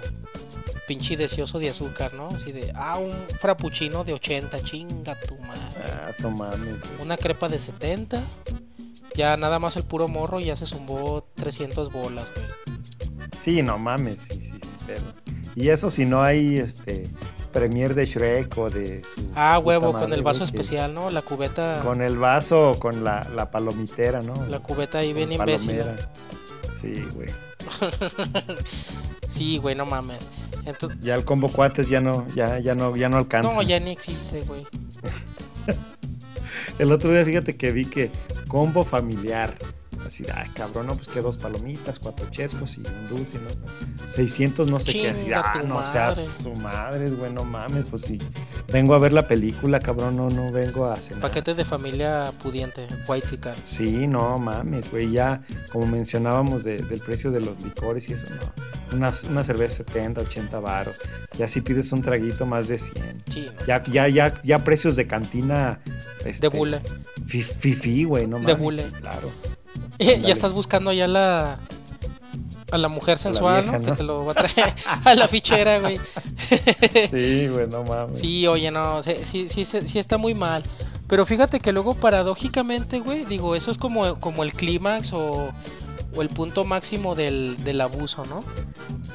pinche 0.88 1.16
deseoso 1.18 1.60
de 1.60 1.70
azúcar, 1.70 2.14
¿no? 2.14 2.28
Así 2.30 2.52
de, 2.52 2.72
ah, 2.76 2.98
un 2.98 3.12
frappuccino 3.40 4.04
de 4.04 4.14
80, 4.14 4.60
chinga 4.64 5.16
tu 5.28 5.38
madre. 5.40 5.84
Ah, 5.86 6.12
son 6.18 6.38
mames, 6.38 6.82
güey. 6.82 7.02
Una 7.02 7.18
crepa 7.18 7.48
de 7.50 7.60
70. 7.60 8.24
Ya 9.16 9.38
nada 9.38 9.60
más 9.60 9.76
el 9.76 9.84
puro 9.84 10.08
morro 10.08 10.40
ya 10.40 10.56
se 10.56 10.66
zumbó 10.66 11.28
300 11.36 11.92
bolas, 11.92 12.26
güey. 12.36 12.48
Sí, 13.38 13.62
no 13.62 13.78
mames, 13.78 14.20
sí, 14.22 14.42
sí, 14.42 14.58
sí, 14.60 14.68
pedos. 14.88 15.24
Y 15.56 15.70
eso 15.70 15.92
si 15.92 16.06
no 16.06 16.24
hay 16.24 16.58
este 16.58 17.10
premier 17.54 17.94
de 17.96 18.06
Shrek 18.06 18.58
o 18.58 18.70
de 18.70 19.02
su 19.06 19.22
Ah, 19.36 19.60
huevo, 19.60 19.94
madre, 19.94 20.04
con 20.08 20.14
el 20.14 20.24
vaso 20.24 20.40
güey, 20.40 20.50
especial, 20.50 20.94
¿no? 20.94 21.10
La 21.10 21.22
cubeta. 21.22 21.80
Con 21.82 22.02
el 22.02 22.18
vaso 22.18 22.72
o 22.72 22.80
con 22.80 23.04
la, 23.06 23.26
la 23.34 23.50
palomitera, 23.52 24.22
¿no? 24.22 24.34
La 24.48 24.60
cubeta 24.60 24.98
ahí 24.98 25.14
bien 25.14 25.32
imbécil. 25.32 25.82
Sí, 26.74 27.06
güey. 27.14 27.30
Sí, 29.30 29.58
güey, 29.58 29.74
no 29.74 29.86
mames. 29.88 30.20
Entonces, 30.64 31.00
Ya 31.02 31.16
el 31.16 31.26
combo 31.26 31.50
cuates 31.52 31.90
ya 31.90 32.02
no, 32.02 32.28
ya, 32.36 32.60
ya 32.60 32.76
no, 32.76 32.96
ya 32.96 33.10
no 33.10 33.18
alcanza. 33.18 33.50
no, 33.56 33.64
ya 33.64 33.80
ni 33.80 33.90
existe, 33.92 34.42
güey. 34.42 34.64
El 36.80 36.92
otro 36.92 37.12
día 37.12 37.26
fíjate 37.26 37.58
que 37.58 37.72
vi 37.72 37.86
que 37.86 38.12
combo 38.48 38.84
familiar. 38.84 39.56
Así, 40.06 40.26
ay, 40.34 40.50
cabrón, 40.54 40.88
no, 40.88 40.96
pues 40.96 41.08
que 41.08 41.22
dos 41.22 41.38
palomitas, 41.38 41.98
cuatro 42.00 42.30
chescos 42.30 42.78
y 42.78 42.82
un 42.82 43.10
dulce, 43.10 43.40
¿no? 43.40 43.50
600 44.10 44.68
no 44.68 44.80
sé 44.80 44.92
qué, 44.92 45.10
así, 45.10 45.32
ah, 45.34 45.62
no 45.66 45.76
madre. 45.76 45.92
seas 45.92 46.18
su 46.44 46.54
madre, 46.56 47.10
güey, 47.10 47.32
no 47.32 47.46
mames, 47.46 47.86
pues 47.90 48.02
sí. 48.04 48.20
Vengo 48.72 48.94
a 48.96 49.00
ver 49.00 49.14
la 49.14 49.28
película, 49.28 49.80
cabrón, 49.80 50.18
no, 50.18 50.30
no 50.30 50.52
vengo 50.52 50.86
a 50.92 50.98
cenar. 51.00 51.22
Paquetes 51.22 51.56
de 51.58 51.66
familia 51.66 52.32
pudiente, 52.42 52.88
white 53.08 53.26
sicar. 53.26 53.56
Sí, 53.64 54.08
no 54.08 54.38
mames, 54.38 54.92
güey, 54.92 55.12
ya 55.12 55.42
como 55.72 55.86
mencionábamos 55.88 56.64
de- 56.64 56.80
del 56.80 57.00
precio 57.00 57.32
de 57.32 57.40
los 57.40 57.62
licores 57.62 58.10
y 58.10 58.14
eso, 58.14 58.28
no. 58.30 58.98
Una, 58.98 59.12
una 59.30 59.44
cerveza 59.44 59.78
70, 59.78 60.22
80 60.22 60.60
varos. 60.60 61.00
Ya 61.38 61.48
si 61.48 61.62
pides 61.62 61.92
un 61.94 62.02
traguito 62.02 62.46
más 62.46 62.68
de 62.68 62.78
100. 62.78 63.24
Sí. 63.30 63.50
Ya, 63.66 63.84
ya, 63.86 64.08
ya, 64.08 64.40
ya 64.44 64.64
precios 64.64 64.96
de 64.96 65.08
cantina. 65.08 65.80
este, 66.26 66.50
De 66.50 66.56
bule. 66.58 66.82
fi- 67.26 67.42
Fifi, 67.42 68.04
güey, 68.04 68.28
no 68.28 68.38
De 68.38 68.44
mames. 68.44 68.60
bule. 68.60 68.82
sí, 68.84 68.90
claro. 69.00 69.32
ya 70.00 70.34
estás 70.34 70.54
buscando 70.54 70.92
ya 70.94 71.08
la. 71.08 71.60
A 72.72 72.78
la 72.80 72.88
mujer 72.88 73.20
sensual, 73.20 73.64
vieja, 73.64 73.80
¿no? 73.80 73.86
Que 73.86 73.92
te 73.92 74.04
lo 74.04 74.26
va 74.26 74.32
a 74.32 74.36
traer 74.36 74.74
a 75.06 75.14
la 75.14 75.28
fichera, 75.28 75.80
güey. 75.80 76.00
Sí, 77.12 77.48
güey, 77.48 77.68
no 77.68 77.84
mames. 77.84 78.20
Sí, 78.20 78.48
oye, 78.48 78.72
no, 78.72 79.04
sí, 79.04 79.48
sí, 79.48 79.66
sí 79.66 80.00
está 80.00 80.18
muy 80.18 80.34
mal. 80.34 80.64
Pero 81.08 81.26
fíjate 81.26 81.60
que 81.60 81.72
luego 81.72 81.94
paradójicamente, 81.94 83.00
güey, 83.00 83.26
digo, 83.26 83.56
eso 83.56 83.70
es 83.70 83.78
como, 83.78 84.20
como 84.20 84.42
el 84.42 84.54
clímax 84.54 85.14
o, 85.14 85.50
o 86.16 86.22
el 86.22 86.30
punto 86.30 86.64
máximo 86.64 87.14
del, 87.14 87.64
del 87.64 87.82
abuso, 87.82 88.24
¿no? 88.26 88.44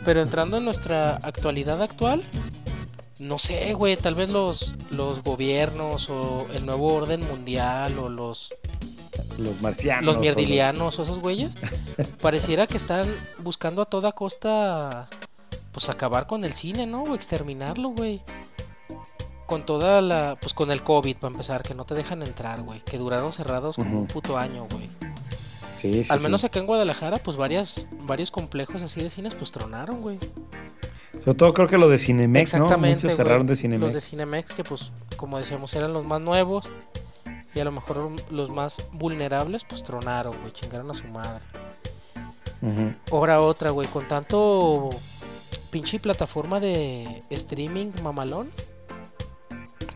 Pero 0.04 0.22
entrando 0.22 0.58
en 0.58 0.64
nuestra 0.64 1.16
actualidad 1.16 1.82
actual, 1.82 2.22
no 3.18 3.38
sé, 3.38 3.74
güey, 3.74 3.96
tal 3.96 4.14
vez 4.14 4.28
los, 4.28 4.74
los 4.90 5.22
gobiernos 5.22 6.08
o 6.08 6.46
el 6.54 6.66
nuevo 6.66 6.94
orden 6.94 7.20
mundial 7.26 7.98
o 7.98 8.08
los, 8.08 8.50
Los 9.38 9.62
marcianos. 9.62 10.04
los 10.04 10.18
mierdilianos 10.18 10.98
o 10.98 11.02
esos 11.04 11.18
güeyes, 11.20 11.54
pareciera 12.20 12.66
que 12.66 12.76
están 12.76 13.06
buscando 13.38 13.80
a 13.82 13.84
toda 13.86 14.12
costa, 14.12 15.08
pues 15.72 15.88
acabar 15.88 16.26
con 16.26 16.44
el 16.44 16.52
cine, 16.54 16.86
¿no? 16.86 17.04
O 17.04 17.14
exterminarlo, 17.14 17.90
güey. 17.90 18.20
Con 19.46 19.64
toda 19.64 20.02
la, 20.02 20.36
pues 20.40 20.52
con 20.52 20.70
el 20.70 20.82
COVID, 20.82 21.16
para 21.16 21.32
empezar, 21.32 21.62
que 21.62 21.74
no 21.74 21.86
te 21.86 21.94
dejan 21.94 22.22
entrar, 22.22 22.60
güey. 22.62 22.80
Que 22.80 22.98
duraron 22.98 23.32
cerrados 23.32 23.76
como 23.76 23.98
un 24.00 24.06
puto 24.06 24.36
año, 24.36 24.66
güey. 24.70 24.90
Sí, 25.78 26.02
sí, 26.04 26.06
Al 26.10 26.18
sí. 26.18 26.24
menos 26.24 26.42
acá 26.44 26.58
en 26.58 26.66
Guadalajara, 26.66 27.16
pues 27.18 27.36
varias, 27.36 27.86
varios 28.00 28.30
complejos 28.32 28.82
así 28.82 29.00
de 29.00 29.08
cines, 29.08 29.34
pues 29.34 29.52
tronaron, 29.52 30.02
güey. 30.02 30.18
Sobre 31.20 31.34
todo 31.34 31.54
creo 31.54 31.68
que 31.68 31.78
lo 31.78 31.88
de 31.88 31.98
Cinemex, 31.98 32.54
¿no? 32.54 32.64
Exactamente, 32.64 32.96
Muchos 32.96 33.04
güey. 33.04 33.16
cerraron 33.16 33.46
de 33.46 33.56
Cinemex. 33.56 33.82
Los 33.84 33.94
de 33.94 34.00
Cinemex, 34.00 34.52
que 34.52 34.64
pues, 34.64 34.90
como 35.16 35.38
decíamos, 35.38 35.74
eran 35.76 35.92
los 35.92 36.06
más 36.06 36.20
nuevos. 36.20 36.68
Y 37.58 37.60
a 37.60 37.64
lo 37.64 37.72
mejor 37.72 38.12
los 38.30 38.50
más 38.52 38.76
vulnerables, 38.92 39.64
pues 39.68 39.82
tronaron, 39.82 40.32
güey. 40.42 40.52
Chingaron 40.52 40.88
a 40.92 40.94
su 40.94 41.06
madre. 41.08 41.40
Ahora 43.10 43.40
otra, 43.40 43.70
güey, 43.70 43.88
con 43.88 44.06
tanto 44.06 44.88
pinche 45.72 45.98
plataforma 45.98 46.60
de 46.60 47.20
streaming 47.30 47.90
mamalón, 48.04 48.48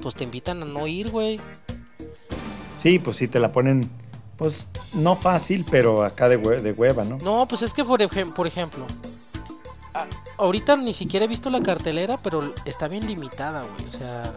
pues 0.01 0.17
te 0.17 0.25
invitan 0.25 0.61
a 0.63 0.65
no 0.65 0.89
ir, 0.89 1.13
güey. 1.13 1.41
Sí, 2.81 2.99
pues 2.99 3.17
sí, 3.19 3.29
te 3.29 3.39
la 3.39 3.53
ponen, 3.53 3.89
pues 4.37 4.71
no 4.95 5.15
fácil, 5.15 5.65
pero 5.71 6.03
acá 6.03 6.29
de, 6.29 6.43
hue- 6.43 6.61
de 6.63 6.73
hueva, 6.73 7.05
¿no? 7.05 7.17
No, 7.19 7.47
pues 7.47 7.63
es 7.63 7.73
que 7.73 7.85
por, 7.85 8.01
ejem- 8.01 8.35
por 8.35 8.49
ejemplo, 8.49 8.85
ahorita 10.37 10.75
ni 10.79 10.95
siquiera 10.95 11.27
he 11.27 11.29
visto 11.29 11.49
la 11.49 11.63
cartelera, 11.63 12.19
pero 12.25 12.53
está 12.65 12.89
bien 12.89 13.07
limitada, 13.07 13.63
güey. 13.63 13.89
O 13.89 13.93
sea, 13.93 14.33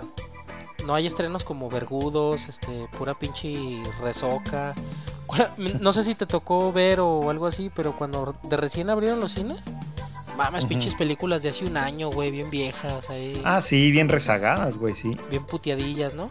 no 0.86 0.96
hay 0.96 1.08
estrenos 1.08 1.44
como 1.44 1.70
Vergudos, 1.70 2.48
este, 2.48 2.88
pura 2.98 3.14
pinche 3.14 3.82
resoca. 4.02 4.74
No 5.80 5.92
sé 5.92 6.04
si 6.04 6.16
te 6.16 6.26
tocó 6.26 6.72
ver 6.72 7.00
o 7.00 7.30
algo 7.30 7.48
así, 7.48 7.72
pero 7.76 7.96
cuando 7.98 8.34
de 8.44 8.58
recién 8.58 8.90
abrieron 8.90 9.20
los 9.20 9.34
cines, 9.34 9.60
mames, 10.38 10.66
pinches 10.66 10.94
películas 10.94 11.42
de 11.44 11.50
hace 11.50 11.66
un 11.66 11.78
año, 11.78 12.10
güey, 12.12 12.32
bien 12.32 12.50
viejas 12.50 13.10
ahí. 13.10 13.42
Ah, 13.44 13.60
sí, 13.62 13.92
bien 13.92 14.08
rezagadas, 14.10 14.78
güey, 14.78 14.94
sí. 14.96 15.18
bien 15.30 15.44
puteadillas, 15.46 16.14
¿no? 16.14 16.30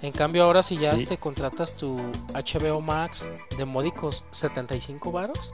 En 0.00 0.12
cambio 0.12 0.44
ahora 0.44 0.62
si 0.62 0.76
ya 0.78 0.96
Sí. 0.96 1.04
te 1.04 1.16
contratas 1.16 1.76
tu 1.76 1.98
HBO 2.32 2.80
Max 2.80 3.28
de 3.58 3.64
módicos 3.64 4.22
75 4.30 5.10
varos, 5.10 5.50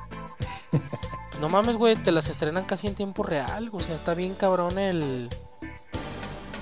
pues 0.70 0.83
no 1.40 1.48
mames, 1.48 1.76
güey, 1.78 1.96
te 1.96 2.12
las 2.12 2.28
estrenan 2.28 2.64
casi 2.64 2.87
en 2.87 2.94
tiempo 2.94 3.22
real, 3.22 3.70
o 3.72 3.80
sea, 3.80 3.94
está 3.94 4.12
bien 4.12 4.35
cabrón 4.35 4.78
el 4.78 5.30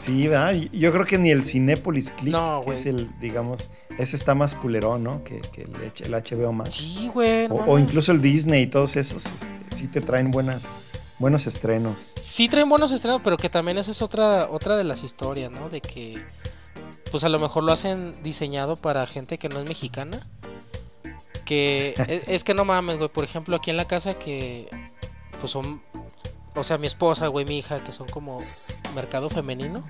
Sí, 0.04 0.26
¿verdad? 0.28 0.54
Yo 0.72 0.92
creo 0.92 1.04
que 1.06 1.18
ni 1.18 1.30
el 1.30 1.42
Cinépolis 1.44 2.10
Click, 2.10 2.32
No, 2.34 2.60
que 2.66 2.74
es 2.74 2.86
el, 2.86 3.08
digamos, 3.20 3.70
ese 3.98 4.16
está 4.16 4.34
más 4.34 4.54
culerón, 4.54 5.04
¿no? 5.04 5.22
Que, 5.22 5.40
que 5.52 5.62
el, 5.62 5.74
H- 5.76 6.04
el 6.04 6.12
HBO 6.12 6.52
Max. 6.52 6.74
Sí, 6.74 7.08
güey, 7.12 7.48
no 7.48 7.54
o, 7.54 7.78
incluso 7.78 8.10
el 8.12 8.20
Disney 8.20 8.62
y 8.62 8.66
todos 8.66 8.96
esos, 8.96 9.24
este, 9.26 9.46
sí 9.76 9.86
te 9.88 10.00
traen 10.00 10.30
buenas, 10.30 10.80
buenos 11.18 11.46
estrenos. 11.46 12.14
Sí 12.20 12.48
traen 12.48 12.68
buenos 12.68 12.90
estrenos, 12.90 13.20
pero 13.22 13.36
que 13.36 13.48
también 13.48 13.78
esa 13.78 13.90
es 13.92 14.02
otra 14.02 14.46
otra 14.50 14.76
de 14.76 14.84
las 14.84 15.04
historias, 15.04 15.50
¿no? 15.52 15.68
De 15.68 15.80
que 15.80 16.22
pues 17.10 17.24
a 17.24 17.28
lo 17.28 17.38
mejor 17.38 17.62
lo 17.62 17.72
hacen 17.72 18.12
diseñado 18.22 18.76
para 18.76 19.06
gente 19.06 19.36
que 19.38 19.48
no 19.48 19.60
es 19.60 19.68
mexicana. 19.68 20.26
Que 21.44 21.94
es, 22.08 22.22
es 22.28 22.44
que 22.44 22.54
no 22.54 22.64
mames, 22.64 22.96
güey, 22.98 23.08
por 23.10 23.24
ejemplo, 23.24 23.56
aquí 23.56 23.70
en 23.70 23.76
la 23.76 23.86
casa 23.86 24.14
que 24.14 24.68
pues 25.40 25.52
son 25.52 25.82
o 26.54 26.64
sea, 26.64 26.78
mi 26.78 26.86
esposa, 26.86 27.26
güey, 27.28 27.44
mi 27.46 27.58
hija, 27.58 27.82
que 27.82 27.92
son 27.92 28.08
como 28.08 28.38
mercado 28.94 29.30
femenino. 29.30 29.82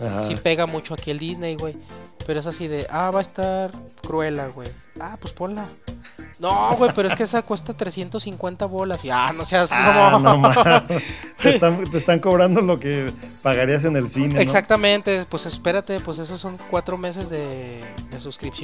Ajá. 0.00 0.26
Sí 0.26 0.34
pega 0.36 0.66
mucho 0.66 0.94
aquí 0.94 1.10
el 1.10 1.18
Disney, 1.18 1.56
güey. 1.56 1.76
Pero 2.26 2.40
es 2.40 2.46
así 2.46 2.68
de, 2.68 2.86
ah, 2.90 3.10
va 3.10 3.18
a 3.18 3.22
estar 3.22 3.70
Cruella, 4.02 4.46
güey. 4.48 4.68
Ah, 5.00 5.16
pues 5.20 5.32
ponla. 5.32 5.68
No, 6.38 6.74
güey, 6.76 6.90
pero 6.94 7.08
es 7.08 7.14
que 7.14 7.22
esa 7.24 7.42
cuesta 7.42 7.74
350 7.74 8.66
bolas. 8.66 9.04
Y, 9.04 9.10
ah, 9.10 9.32
no 9.36 9.44
seas 9.44 9.70
Ah, 9.72 10.18
no 10.20 10.38
mames. 10.38 10.56
te, 11.42 11.50
están, 11.50 11.84
te 11.84 11.98
están 11.98 12.18
cobrando 12.18 12.60
lo 12.60 12.80
que 12.80 13.12
pagarías 13.42 13.84
en 13.84 13.96
el 13.96 14.08
cine, 14.08 14.34
¿no? 14.34 14.40
Exactamente, 14.40 15.26
pues 15.28 15.46
espérate, 15.46 16.00
pues 16.00 16.18
esos 16.18 16.40
son 16.40 16.58
cuatro 16.70 16.98
meses 16.98 17.30
de, 17.30 17.82
de 18.10 18.20
suscripción. 18.20 18.52